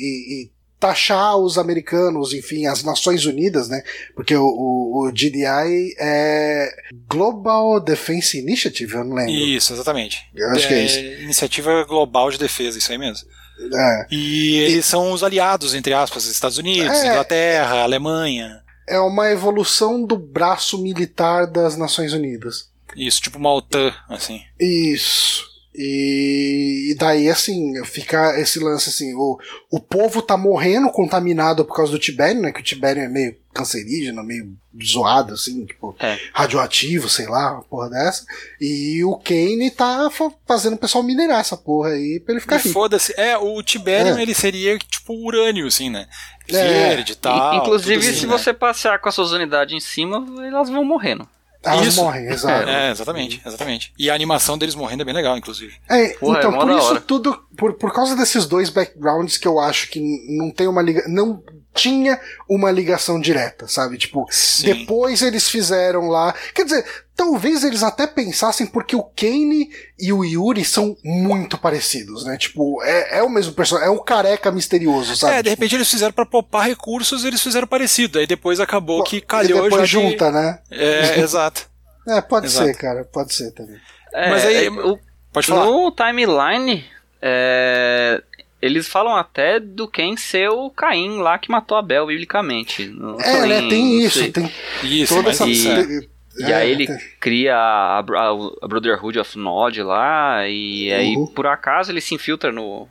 [0.00, 3.82] e, e, taxar os americanos, enfim, as Nações Unidas, né?
[4.14, 6.68] Porque o, o, o GDI é
[7.08, 9.32] Global Defense Initiative, eu não lembro.
[9.32, 10.28] Isso, exatamente.
[10.34, 10.98] Eu acho é, que é isso.
[11.22, 13.26] Iniciativa Global de Defesa, isso aí mesmo.
[13.72, 14.06] É.
[14.10, 14.88] E eles e...
[14.88, 17.08] são os aliados, entre aspas, Estados Unidos, é...
[17.08, 18.62] Inglaterra, Alemanha.
[18.86, 22.68] É uma evolução do braço militar das Nações Unidas.
[22.96, 24.42] Isso, tipo uma OTAN, assim.
[24.60, 25.53] Isso.
[25.76, 29.38] E, e, daí, assim, fica esse lance assim: o,
[29.72, 32.52] o povo tá morrendo contaminado por causa do Tibério, né?
[32.52, 36.16] Que o Tibério é meio cancerígeno, meio zoado, assim, tipo, é.
[36.32, 38.24] radioativo, sei lá, uma porra dessa.
[38.60, 40.08] E o Kane tá
[40.46, 42.70] fazendo o pessoal minerar essa porra aí pra ele ficar rico.
[42.70, 43.12] Foda-se.
[43.16, 44.22] É, o Tiberium, é.
[44.22, 46.06] ele seria tipo urânio, assim, né?
[46.52, 46.92] É.
[46.92, 47.60] Hereditário.
[47.60, 48.32] Inclusive, assim, se né?
[48.32, 51.28] você passear com as suas unidades em cima, elas vão morrendo.
[51.64, 52.02] Elas isso.
[52.02, 52.68] morrem, exato.
[52.68, 53.92] É, exatamente, exatamente.
[53.98, 55.74] E a animação deles morrendo é bem legal, inclusive.
[55.88, 59.58] É, Porra, então, é por isso tudo, por, por causa desses dois backgrounds que eu
[59.58, 61.42] acho que não tem uma liga, não
[61.74, 63.98] tinha uma ligação direta, sabe?
[63.98, 64.66] Tipo, Sim.
[64.66, 66.34] depois eles fizeram lá.
[66.54, 66.84] Quer dizer,
[67.16, 72.36] talvez eles até pensassem porque o Kane e o Yuri são muito parecidos, né?
[72.36, 75.34] Tipo, é, é o mesmo personagem, é o careca misterioso, sabe?
[75.34, 78.18] É, de repente eles fizeram para poupar recursos, eles fizeram parecido.
[78.18, 80.32] Aí depois acabou que calhou e depois já junta, de...
[80.32, 80.58] né?
[80.70, 81.68] É, exato.
[82.08, 82.66] É, pode exato.
[82.66, 83.78] ser, cara, pode ser também.
[84.12, 84.98] É, Mas aí, o,
[85.32, 85.64] pode falar.
[85.64, 86.84] No timeline,
[87.20, 88.22] é,
[88.64, 92.86] eles falam até do quem ser o Caim lá que matou Abel, biblicamente.
[92.86, 93.68] Não é, né?
[93.68, 94.50] Tem isso, tem
[94.82, 95.46] isso, toda essa.
[95.46, 96.08] E,
[96.38, 96.98] e aí ele tem.
[97.20, 98.30] cria a, a,
[98.62, 100.96] a, Brotherhood of Nod lá, e uhum.
[100.96, 102.88] aí por acaso ele se infiltra no,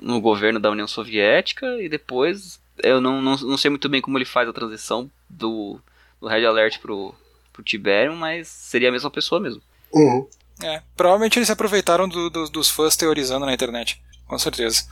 [0.00, 4.18] no governo da União Soviética, e depois eu não, não, não sei muito bem como
[4.18, 5.78] ele faz a transição do,
[6.20, 7.14] do Red Alert pro,
[7.52, 9.62] pro Tiberium, mas seria a mesma pessoa mesmo.
[9.92, 10.26] Uhum.
[10.64, 14.84] É, provavelmente eles se aproveitaram do, do, dos fãs teorizando na internet com certeza.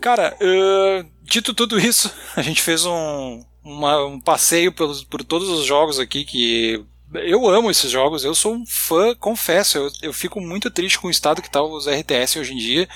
[0.00, 5.48] Cara, uh, dito tudo isso, a gente fez um, uma, um passeio pelos, por todos
[5.48, 10.12] os jogos aqui que eu amo esses jogos, eu sou um fã, confesso, eu, eu
[10.12, 12.88] fico muito triste com o estado que tá os RTS hoje em dia.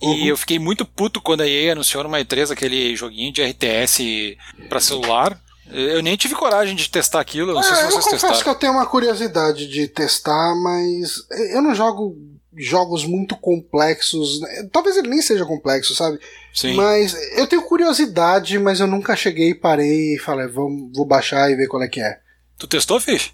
[0.00, 0.14] Uhum.
[0.14, 4.36] E eu fiquei muito puto quando a EA anunciou numa E3 aquele joguinho de RTS
[4.68, 5.40] para celular.
[5.70, 8.42] Eu nem tive coragem de testar aquilo, não é, sei se vocês eu confesso testaram.
[8.42, 12.16] que eu tenho uma curiosidade de testar, mas eu não jogo
[12.58, 14.40] jogos muito complexos.
[14.40, 14.68] Né?
[14.72, 16.18] Talvez ele nem seja complexo, sabe?
[16.52, 16.74] Sim.
[16.74, 21.54] Mas eu tenho curiosidade, mas eu nunca cheguei, parei e falei, vou, vou baixar e
[21.54, 22.18] ver qual é que é.
[22.58, 23.32] Tu testou, Fish?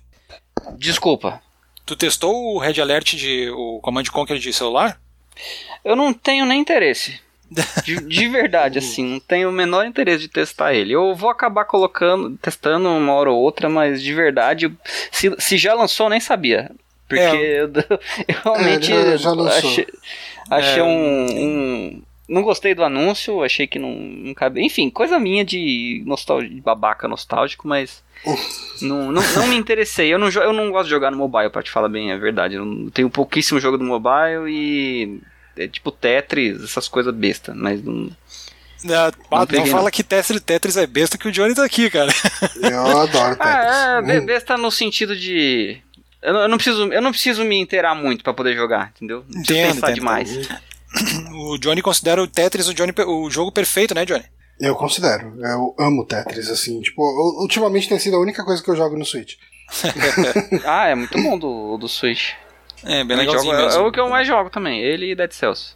[0.77, 1.41] Desculpa.
[1.87, 5.01] Tu testou o Red Alert de o Command Conquer de celular?
[5.85, 7.21] Eu não tenho nem interesse.
[7.85, 10.93] De, de, verdade, assim, não tenho o menor interesse de testar ele.
[10.93, 14.73] Eu vou acabar colocando, testando uma hora ou outra, mas de verdade,
[15.11, 16.71] se, se já lançou, eu nem sabia.
[17.09, 17.61] Porque é.
[17.61, 17.71] eu,
[18.29, 19.87] eu, realmente é, já, já achei,
[20.51, 20.85] achei é.
[20.85, 24.63] um, um, Não gostei do anúncio, achei que não, não cabe.
[24.63, 28.03] Enfim, coisa minha de, nostalgia, de babaca nostálgico, mas.
[28.81, 30.13] não, não, não, me interessei.
[30.13, 32.55] Eu não, eu não gosto de jogar no mobile, pra te falar bem, é verdade.
[32.55, 35.21] Eu tenho pouquíssimo jogo do mobile e.
[35.57, 38.11] É tipo Tetris, essas coisas besta, mas não.
[38.85, 42.13] Não, não, não fala que Tetris, Tetris é besta que o Johnny tá aqui, cara.
[42.61, 43.41] Eu adoro Tetris.
[43.41, 45.81] Ah, é, besta no sentido de
[46.25, 49.19] eu não, preciso, eu não preciso me inteirar muito para poder jogar, entendeu?
[49.29, 49.95] Não preciso entendo, pensar entendo.
[49.95, 50.49] demais.
[51.35, 54.23] O Johnny considera o Tetris o, Johnny, o jogo perfeito, né, Johnny?
[54.61, 55.35] Eu considero.
[55.45, 56.81] Eu amo Tetris, assim.
[56.81, 57.03] Tipo,
[57.43, 59.35] ultimamente tem sido a única coisa que eu jogo no Switch.
[60.65, 62.35] ah, é muito bom do, do Switch.
[62.85, 63.81] É, bem legalzinho jogo, mesmo.
[63.81, 65.75] É o que eu mais jogo também, ele e Dead Cells.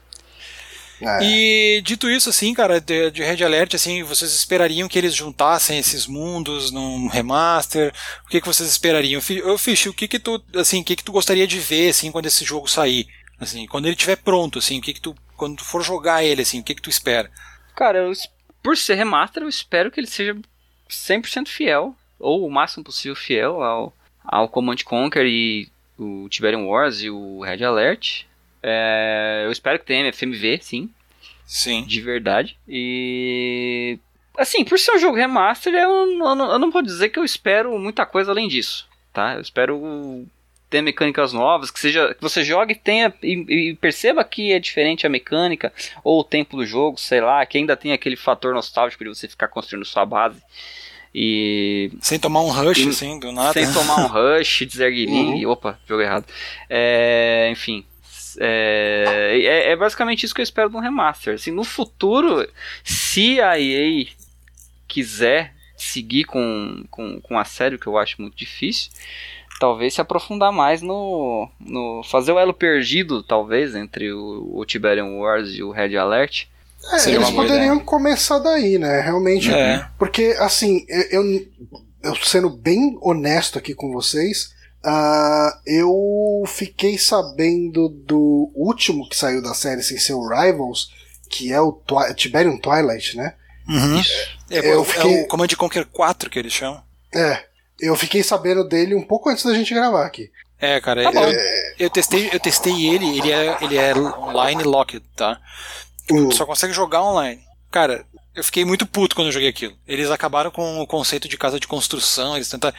[1.00, 1.22] É.
[1.22, 5.78] E dito isso, assim, cara, de, de, Red Alert, assim, vocês esperariam que eles juntassem
[5.78, 7.92] esses mundos num remaster?
[8.24, 9.22] O que, que vocês esperariam?
[9.30, 12.10] Eu, Fish, o que que tu, assim, o que que tu gostaria de ver, assim,
[12.10, 13.06] quando esse jogo sair?
[13.40, 16.42] Assim, quando ele estiver pronto, assim, o que que tu, quando tu for jogar ele,
[16.42, 17.30] assim, o que que tu espera?
[17.76, 18.12] Cara, eu,
[18.60, 20.36] por ser remaster, eu espero que ele seja
[20.90, 23.94] 100% fiel, ou o máximo possível fiel ao,
[24.24, 25.68] ao Command Conquer e
[25.98, 28.24] o Tiberium Wars e o Red Alert.
[28.62, 30.90] É, eu espero que tenha FMV, sim.
[31.44, 31.84] Sim.
[31.84, 32.56] De verdade.
[32.68, 33.98] E.
[34.36, 37.24] Assim, por ser um jogo remaster, eu, eu, não, eu não vou dizer que eu
[37.24, 38.86] espero muita coisa além disso.
[39.12, 39.34] Tá?
[39.34, 40.26] Eu espero
[40.70, 45.06] ter mecânicas novas, que seja que você jogue tenha e, e, perceba que é diferente
[45.06, 45.72] a mecânica
[46.04, 49.26] ou o tempo do jogo, sei lá, que ainda tem aquele fator nostálgico de você
[49.26, 50.40] ficar construindo sua base
[51.14, 54.06] e sem tomar um rush e, assim do nada, sem tomar um
[54.38, 55.50] rush, deserguilim, uhum.
[55.50, 56.26] opa, jogo errado.
[56.68, 57.84] É, enfim,
[58.38, 61.34] é, é, é, basicamente isso que eu espero de um remaster.
[61.34, 62.46] Assim, no futuro,
[62.84, 64.06] se a EA
[64.86, 68.90] quiser seguir com, com, com a série, que eu acho muito difícil,
[69.58, 75.16] talvez se aprofundar mais no, no fazer o elo perdido, talvez, entre o, o Tiberian
[75.16, 76.46] Wars e o Red Alert.
[76.92, 77.84] É, eles poderiam ideia.
[77.84, 79.00] começar daí, né?
[79.00, 79.52] Realmente.
[79.52, 79.86] É.
[79.98, 81.22] Porque, assim, eu,
[82.02, 84.56] eu sendo bem honesto aqui com vocês,
[84.86, 90.88] Uh, eu fiquei sabendo do último que saiu da série sem ser o Rivals
[91.28, 93.34] que é o Twi Tiberium Twilight, né?
[93.68, 94.00] Uhum.
[94.48, 96.80] É, Eu é fiquei- o Command Conquer 4 que eles chamam.
[97.12, 97.42] É.
[97.80, 100.30] Eu fiquei sabendo dele um pouco antes da gente gravar aqui.
[100.60, 101.38] É, cara, Tá eu, bom.
[101.80, 105.40] eu testei, eu testei ele, ele é, ele é online locked, tá?
[106.08, 107.40] Tu só consegue jogar online.
[107.70, 108.04] Cara,
[108.34, 109.74] eu fiquei muito puto quando eu joguei aquilo.
[109.86, 112.76] Eles acabaram com o conceito de casa de construção, eles tentaram.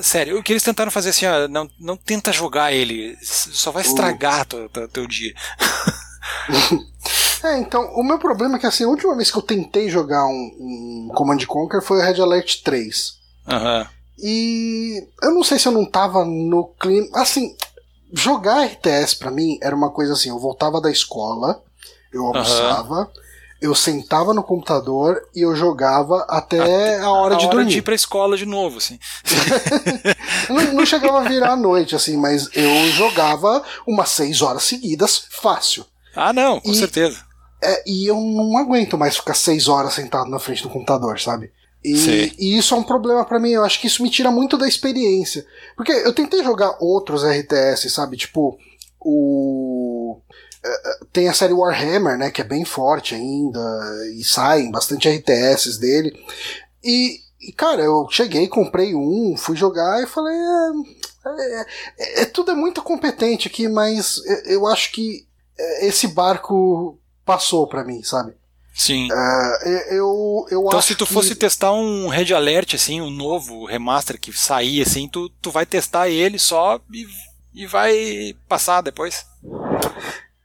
[0.00, 3.82] Sério, o que eles tentaram fazer assim, ó, não, não tenta jogar ele, só vai
[3.82, 5.34] estragar teu, teu, teu dia.
[7.42, 10.24] É, então, o meu problema é que assim, a última vez que eu tentei jogar
[10.26, 13.14] um, um Command Conquer foi o Red Alert 3.
[13.48, 13.88] Aham.
[14.18, 17.08] E eu não sei se eu não tava no clima.
[17.14, 17.56] Assim,
[18.12, 21.60] jogar RTS pra mim era uma coisa assim: eu voltava da escola,
[22.12, 23.10] eu almoçava,
[23.60, 27.70] eu sentava no computador e eu jogava até a hora a de hora dormir.
[27.70, 28.98] de ir pra escola de novo, assim.
[30.48, 35.26] Não, não chegava a virar a noite, assim, mas eu jogava umas seis horas seguidas,
[35.30, 35.84] fácil.
[36.16, 37.20] Ah, não, com E- certeza.
[37.62, 41.52] É, e eu não aguento mais ficar seis horas sentado na frente do computador, sabe?
[41.84, 43.50] E, e isso é um problema pra mim.
[43.50, 45.46] Eu acho que isso me tira muito da experiência.
[45.76, 48.16] Porque eu tentei jogar outros RTS, sabe?
[48.16, 48.58] Tipo,
[49.00, 50.18] o.
[51.12, 52.30] Tem a série Warhammer, né?
[52.30, 53.60] Que é bem forte ainda.
[54.16, 56.12] E saem bastante RTS dele.
[56.82, 60.34] E, e, cara, eu cheguei, comprei um, fui jogar e falei.
[61.24, 61.60] É,
[61.98, 65.26] é- é- tudo é muito competente aqui, mas eu- acho que
[65.58, 68.32] eh, esse barco passou pra mim, sabe?
[68.74, 69.06] Sim.
[69.12, 73.66] É, eu, eu Então, se tu que- fosse testar um Red Alert, assim, um novo
[73.66, 77.06] remaster que sair, assim, tu, tu vai testar ele só e,
[77.54, 79.26] e vai passar depois.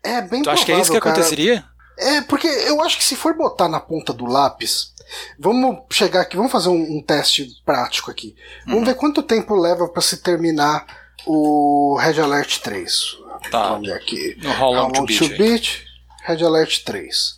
[0.07, 1.15] É bem Tu acha que é isso que provável, cara.
[1.15, 1.65] aconteceria?
[1.97, 4.93] É, porque eu acho que se for botar na ponta do lápis,
[5.39, 8.35] vamos chegar aqui, vamos fazer um, um teste prático aqui.
[8.65, 8.85] Vamos Uhum.
[8.85, 10.85] ver quanto tempo leva pra se terminar
[11.25, 13.17] o Red Alert 3.
[13.51, 13.69] Tá.
[13.69, 14.37] Vamos ver aqui.
[14.41, 15.21] No How Long to Beat.
[15.23, 15.37] aí.
[15.37, 15.83] Beat,
[16.25, 17.35] Red Alert 3.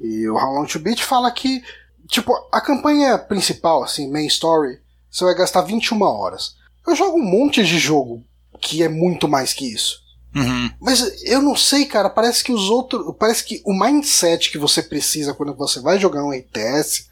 [0.00, 1.62] E o How Long to Beat fala que,
[2.08, 4.78] tipo, a campanha principal, assim, main story,
[5.10, 6.54] você vai gastar 21 horas.
[6.86, 8.24] Eu jogo um monte de jogo
[8.60, 10.03] que é muito mais que isso.
[10.34, 10.70] Uhum.
[10.80, 12.10] Mas eu não sei, cara.
[12.10, 13.14] Parece que os outros.
[13.18, 17.06] Parece que o mindset que você precisa quando você vai jogar um RTS,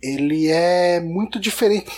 [0.00, 1.90] ele é muito diferente.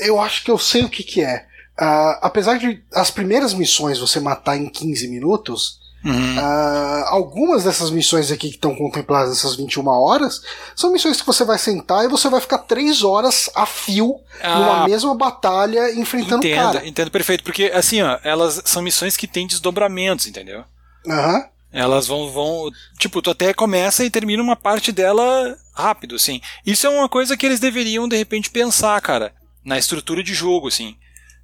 [0.00, 1.46] Eu acho que eu sei o que, que é.
[1.76, 6.36] Ah, apesar de as primeiras missões você matar em 15 minutos, Uhum.
[6.38, 10.40] ah, algumas dessas missões aqui que estão contempladas nessas 21 horas
[10.76, 14.84] são missões que você vai sentar e você vai ficar 3 horas a fio numa
[14.84, 16.86] Ah, mesma batalha enfrentando o cara.
[16.86, 17.42] entendo perfeito.
[17.42, 20.62] Porque, assim, ó, elas são missões que têm desdobramentos, entendeu?
[21.08, 21.44] Aham.
[21.72, 22.70] Elas vão, vão.
[22.98, 26.40] Tipo, tu até começa e termina uma parte dela rápido, assim.
[26.64, 29.34] Isso é uma coisa que eles deveriam, de repente, pensar, cara,
[29.64, 30.96] na estrutura de jogo, assim,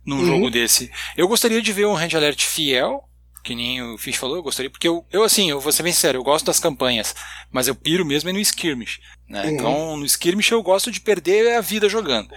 [0.07, 0.27] num Uhum.
[0.27, 0.91] jogo desse.
[1.17, 3.03] Eu gostaria de ver um Red Alert fiel,
[3.43, 5.93] que nem o Fish falou, eu gostaria, porque eu, eu assim, eu vou ser bem
[5.93, 7.15] sincero, eu gosto das campanhas,
[7.51, 9.01] mas eu piro mesmo no skirmish.
[9.33, 9.45] Né?
[9.45, 9.51] Uhum.
[9.51, 12.29] Então, no skirmish eu gosto de perder a vida jogando.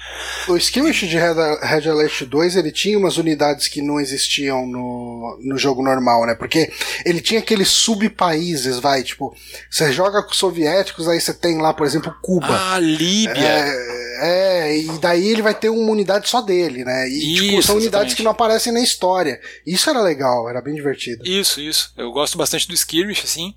[0.48, 5.38] O Skirmish de Red, Red Alert 2 ele tinha umas unidades que não existiam no,
[5.44, 6.36] no jogo normal, né?
[6.36, 6.72] Porque
[7.06, 9.36] ele tinha aqueles subpaíses, vai, tipo,
[9.70, 12.48] você joga com os soviéticos, aí você tem lá, por exemplo, Cuba.
[12.50, 13.44] Ah, Líbia!
[13.44, 17.10] É, é, e daí ele vai ter uma unidade só dele, né?
[17.10, 18.16] E tipo, Isso, são unidades exatamente.
[18.16, 19.38] que não aparecem na história.
[19.68, 21.28] Isso era legal, era bem divertido.
[21.28, 21.92] Isso, isso.
[21.98, 23.54] Eu gosto bastante do Skirmish, assim.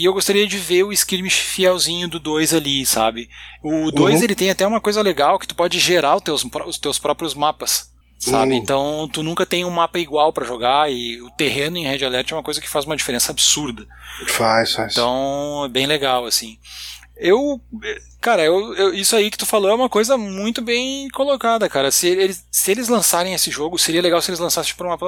[0.00, 3.28] E eu gostaria de ver o Skirmish fielzinho do 2 ali, sabe?
[3.62, 4.24] O 2 Uhum.
[4.24, 7.34] ele tem até uma coisa legal que tu pode gerar os teus, os teus próprios
[7.34, 7.90] mapas.
[8.18, 8.52] Sabe?
[8.52, 8.58] Uhum.
[8.58, 12.32] Então tu nunca tem um mapa igual pra jogar e o terreno em Red Alert
[12.32, 13.86] é uma coisa que faz uma diferença absurda.
[14.26, 14.92] Faz, faz.
[14.92, 16.58] Então é bem legal, assim.
[17.16, 17.60] Eu.
[18.20, 21.90] Cara, eu, eu- isso aí que tu falou é uma coisa muito bem colocada, cara.
[21.92, 24.98] Se eles, se eles lançarem esse jogo, seria legal se eles lançassem por uma,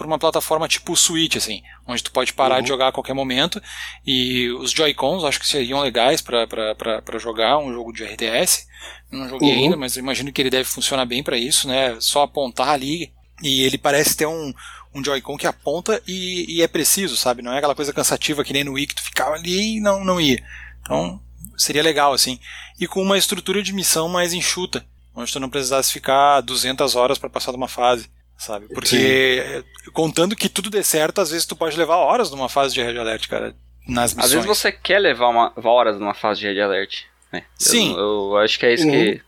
[0.00, 2.62] por uma plataforma tipo Switch, assim, onde tu pode parar Uhum.
[2.62, 3.60] de jogar a qualquer momento.
[4.06, 8.66] E os Joy-Cons acho que seriam legais pra jogar um jogo de RTS.
[9.12, 9.58] Não joguei Uhum.
[9.64, 11.98] ainda, mas imagino que ele deve funcionar bem pra isso, né?
[12.00, 13.12] Só apontar ali.
[13.42, 14.54] E ele parece ter um,
[14.94, 17.42] um Joy-Con que aponta e, e é preciso, sabe?
[17.42, 20.02] Não é aquela coisa cansativa que nem no Wii que tu ficava ali e não,
[20.02, 20.42] não ia.
[20.80, 21.20] Então,
[21.58, 22.40] seria legal, assim.
[22.80, 24.82] E com uma estrutura de missão mais enxuta,
[25.14, 28.08] onde tu não precisasse ficar 200 horas para passar de uma fase,
[28.40, 28.66] sabe?
[28.74, 28.96] Porque,
[29.44, 29.62] eh,
[29.92, 32.98] contando que tudo dê certo, às vezes tu pode levar horas numa fase de Red
[32.98, 33.54] Alert, cara,
[33.86, 34.24] nas missões.
[34.24, 37.02] Às vezes você quer levar uma, horas numa fase de Red Alert.
[37.32, 37.44] Né?
[37.56, 37.92] Sim.
[37.92, 39.20] Eu, eu acho que é isso que,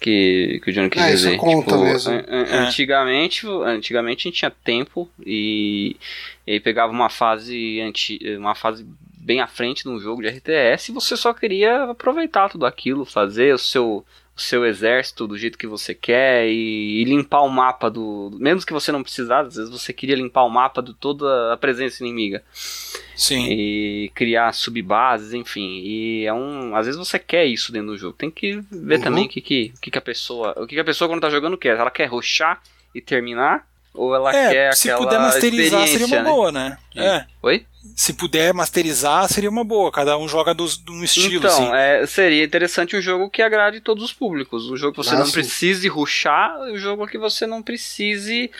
[0.00, 1.36] que, que o Johnny quis É, isso dizer.
[1.38, 2.12] conta Tipo, mesmo.
[2.12, 2.58] an- an- É.
[2.58, 5.96] Antigamente, antigamente a gente tinha tempo e,
[6.46, 8.84] e pegava uma fase, anti, uma fase
[9.16, 13.04] bem à frente de um jogo de RTS e você só queria aproveitar tudo aquilo,
[13.04, 14.04] fazer o seu,
[14.34, 18.30] o seu exército do jeito que você quer e, e, limpar o mapa do.
[18.40, 21.56] Mesmo que você não precisasse, às vezes você queria limpar o mapa de toda a
[21.56, 22.42] presença inimiga.
[23.14, 23.46] Sim.
[23.50, 25.82] E criar subbases, enfim.
[25.84, 26.74] E é um.
[26.74, 28.16] Às vezes você quer isso dentro do jogo.
[28.16, 29.02] Tem que ver uhum.
[29.02, 30.54] também o que, que, que, que a pessoa.
[30.56, 31.76] O que, que a pessoa quando tá jogando quer.
[31.76, 32.62] Ela quer ruxar
[32.94, 36.22] e terminar ou ela é, quer se puder masterizar seria uma né?
[36.22, 36.78] boa, né?
[36.96, 37.26] É.
[37.42, 37.66] Oi?
[37.96, 39.90] Se puder masterizar seria uma boa.
[39.90, 41.36] Cada um joga do, de um estilo.
[41.36, 41.74] Então, assim.
[41.74, 44.70] é, seria interessante um jogo que agrade todos os públicos.
[44.70, 48.50] Um jogo que você ah, não precise ruxar, um jogo que você não precise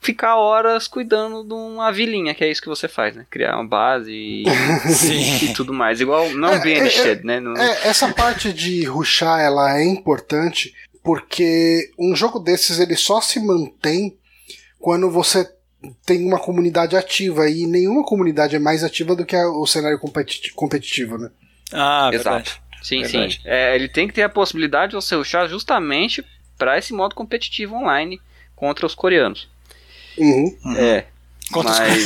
[0.00, 3.26] ficar horas cuidando de uma vilinha, que é isso que você faz, né?
[3.30, 4.44] Criar uma base e,
[5.44, 6.00] e tudo mais.
[6.00, 7.38] Igual não é, Banished, é, né?
[7.38, 7.56] No...
[7.56, 13.38] É, essa parte de ruxar, ela é importante porque um jogo desses ele só se
[13.40, 14.16] mantém
[14.78, 15.48] quando você
[16.04, 20.52] tem uma comunidade ativa e nenhuma comunidade é mais ativa do que o cenário competi
[20.52, 21.30] competitivo, né?
[21.72, 22.36] Ah, Exato.
[22.36, 22.62] Verdade.
[22.82, 23.34] Sim, verdade.
[23.34, 23.40] sim.
[23.44, 26.24] É, ele tem que ter a possibilidade de você ruxar justamente
[26.58, 28.20] para esse modo competitivo online
[28.54, 29.48] contra os coreanos.
[30.18, 30.56] Uhum.
[30.76, 31.06] É.
[31.52, 32.04] Contra mas...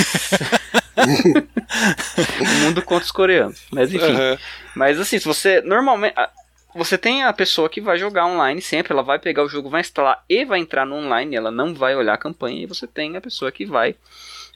[2.40, 3.60] o mundo contra os coreanos.
[3.70, 4.04] Mas enfim.
[4.04, 4.38] Uhum.
[4.74, 6.14] Mas assim, se você normalmente
[6.74, 9.80] você tem a pessoa que vai jogar online sempre, ela vai pegar o jogo, vai
[9.80, 13.16] instalar e vai entrar no online, ela não vai olhar a campanha, e você tem
[13.16, 13.94] a pessoa que vai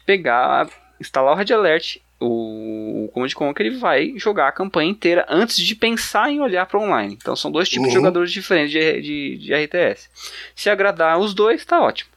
[0.05, 0.69] pegar,
[1.01, 5.75] instalar o Red Alert, o Command Conquer, ele vai jogar a campanha inteira antes de
[5.77, 7.15] pensar em olhar para online.
[7.15, 7.89] Então são dois tipos uhum.
[7.91, 10.11] de jogadores diferentes de, de, de RTS.
[10.57, 12.11] Se agradar os dois, tá ótimo.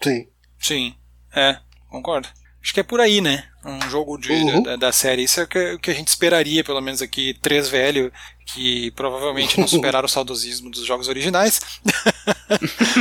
[0.00, 0.28] Sim.
[0.58, 0.94] Sim,
[1.34, 1.58] é,
[1.90, 2.28] concordo.
[2.64, 3.44] Acho que é por aí, né?
[3.62, 4.62] Um jogo de, uhum.
[4.62, 5.24] da, da, série.
[5.24, 8.10] Isso é o que, que, a gente esperaria, pelo menos aqui, três velho,
[8.46, 11.60] que provavelmente não superaram o saudosismo dos jogos originais.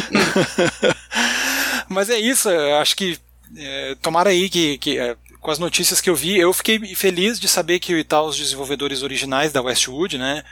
[1.87, 2.49] Mas é isso,
[2.81, 3.17] acho que
[3.55, 7.39] é, tomara aí que, que é, com as notícias que eu vi, eu fiquei feliz
[7.39, 10.43] de saber que tá os desenvolvedores originais da Westwood, né?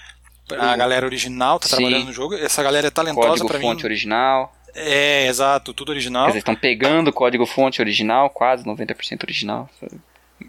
[0.52, 0.78] A uhum.
[0.78, 1.76] galera original tá Sim.
[1.76, 2.36] trabalhando no jogo.
[2.36, 3.66] Essa galera é talentosa para mim.
[3.66, 4.54] fonte original.
[4.76, 6.26] É, exato, tudo original.
[6.26, 9.70] Eles estão pegando o código fonte original, quase 90% original.
[9.82, 10.00] Enfim.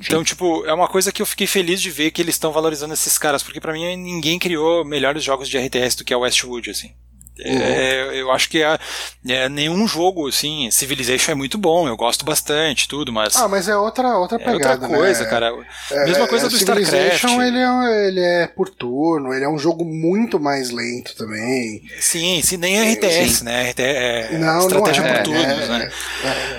[0.01, 2.95] Então, tipo, é uma coisa que eu fiquei feliz de ver que eles estão valorizando
[2.95, 6.71] esses caras, porque para mim ninguém criou melhores jogos de RTS do que a Westwood,
[6.71, 6.93] assim.
[7.39, 7.59] Uhum.
[7.59, 8.79] É, eu acho que é,
[9.27, 13.35] é, nenhum jogo, assim, Civilization é muito bom, eu gosto bastante, tudo, mas.
[13.37, 14.85] Ah, mas é outra, outra pegada.
[14.85, 15.31] É outra coisa, né?
[15.31, 15.53] cara.
[15.91, 17.25] É, Mesma coisa do StarCraft.
[17.25, 21.83] Ele é, ele é por turno, ele é um jogo muito mais lento também.
[21.99, 23.45] Sim, sim nem é RTS, sim.
[23.45, 23.71] né?
[23.71, 25.91] RTS é não, estratégia não é, por turnos, né?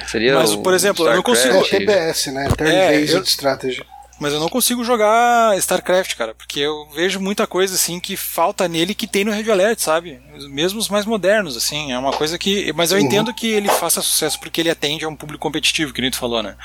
[0.07, 1.57] Seria mas, por exemplo, eu não consigo.
[1.57, 2.47] É TBS, né?
[2.57, 3.24] Turn-Based eu...
[3.24, 3.86] Strategy.
[4.24, 8.69] Mas eu não consigo jogar StarCraft, cara, porque eu vejo muita coisa assim que falta
[8.69, 10.17] nele que tem no Red Alert, sabe?
[10.47, 12.71] Mesmo os mais modernos, assim, é uma coisa que.
[12.71, 13.03] Mas eu uhum.
[13.03, 16.15] entendo que ele faça sucesso porque ele atende a um público competitivo, que nem tu
[16.15, 16.55] falou, né?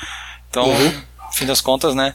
[0.48, 1.02] Então, uhum.
[1.32, 2.14] fim das contas, né?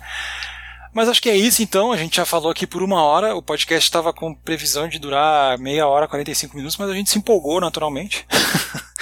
[0.94, 1.92] Mas acho que é isso então.
[1.92, 3.36] A gente já falou aqui por uma hora.
[3.36, 7.18] O podcast estava com previsão de durar meia hora, 45 minutos, mas a gente se
[7.18, 8.26] empolgou naturalmente.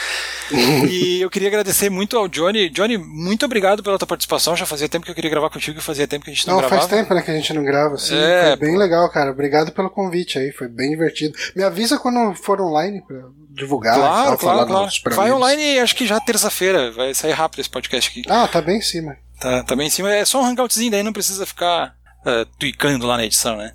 [0.90, 2.70] e eu queria agradecer muito ao Johnny.
[2.70, 4.56] Johnny, muito obrigado pela tua participação.
[4.56, 6.56] Já fazia tempo que eu queria gravar contigo e fazia tempo que a gente não,
[6.56, 6.82] não gravava.
[6.82, 8.16] Faz tempo né, que a gente não grava, sim.
[8.16, 9.32] É, foi bem legal, cara.
[9.32, 11.38] Obrigado pelo convite aí, foi bem divertido.
[11.56, 13.18] Me avisa quando for online pra
[13.50, 13.96] divulgar.
[13.96, 14.92] Claro, claro, claro.
[15.16, 16.92] Vai online acho que já terça-feira.
[16.92, 18.24] Vai sair rápido esse podcast aqui.
[18.30, 19.18] Ah, tá bem em cima.
[19.40, 20.14] Tá, tá bem em cima.
[20.14, 21.96] É só um hangoutzinho, daí não precisa ficar
[22.26, 23.74] uh, tuicando lá na edição, né?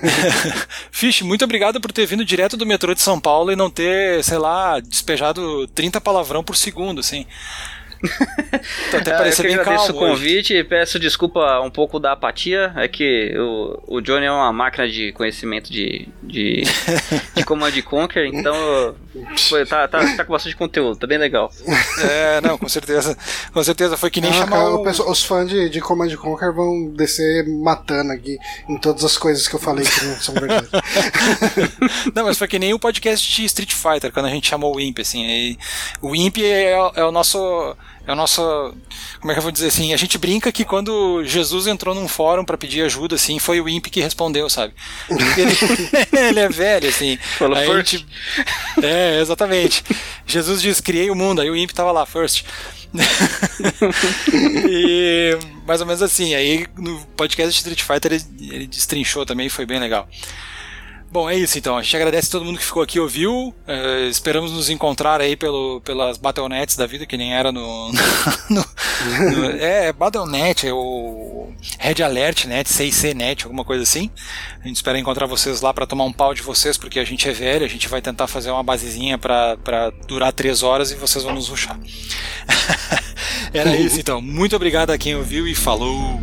[0.90, 4.22] Fish, muito obrigado por ter vindo direto do metrô de São Paulo e não ter,
[4.24, 7.26] sei lá, despejado 30 palavrão por segundo, assim.
[8.90, 12.72] Tô até é, eu que agradeço o convite e peço desculpa um pouco da apatia.
[12.76, 16.62] É que o, o Johnny é uma máquina de conhecimento de, de,
[17.34, 18.94] de Command Conquer, então
[19.48, 21.50] foi, tá, tá, tá com bastante conteúdo, tá bem legal.
[22.00, 23.16] É, não, com certeza.
[23.52, 25.10] Com certeza foi que nem ah, chamar cara, o...
[25.10, 28.38] Os fãs de, de Command Conquer vão descer matando aqui
[28.68, 30.68] em todas as coisas que eu falei que não são verdade.
[32.14, 34.80] não, mas foi que nem o podcast de Street Fighter, quando a gente chamou o
[34.80, 35.56] Imp, assim.
[36.00, 37.76] o Imp é, é o nosso
[38.06, 38.40] é o nosso.
[39.20, 39.92] Como é que eu vou dizer assim?
[39.92, 43.68] A gente brinca que quando Jesus entrou num fórum para pedir ajuda, assim, foi o
[43.68, 44.74] Imp que respondeu, sabe?
[45.10, 45.56] Ele,
[46.28, 47.18] ele é velho, assim.
[47.38, 47.92] Falou first.
[47.92, 48.06] Gente...
[48.82, 49.84] É, exatamente.
[50.24, 52.44] Jesus diz: criei o mundo, aí o Imp tava lá, first.
[54.70, 55.36] e
[55.66, 56.34] mais ou menos assim.
[56.34, 60.08] Aí no podcast de Street Fighter ele, ele destrinchou também, foi bem legal.
[61.10, 61.78] Bom, é isso então.
[61.78, 63.54] A gente agradece a todo mundo que ficou aqui e ouviu.
[63.66, 67.92] Uh, esperamos nos encontrar aí pelo, pelas Battle.nets da vida, que nem era no.
[68.50, 68.64] no,
[69.30, 74.10] no é, Battle.net, é o Red Alert Net, 6C Net, alguma coisa assim.
[74.62, 77.28] A gente espera encontrar vocês lá para tomar um pau de vocês, porque a gente
[77.28, 81.24] é velho, a gente vai tentar fazer uma basezinha para durar 3 horas e vocês
[81.24, 81.78] vão nos ruxar.
[83.54, 84.20] era isso então.
[84.20, 86.20] Muito obrigado a quem ouviu e falou!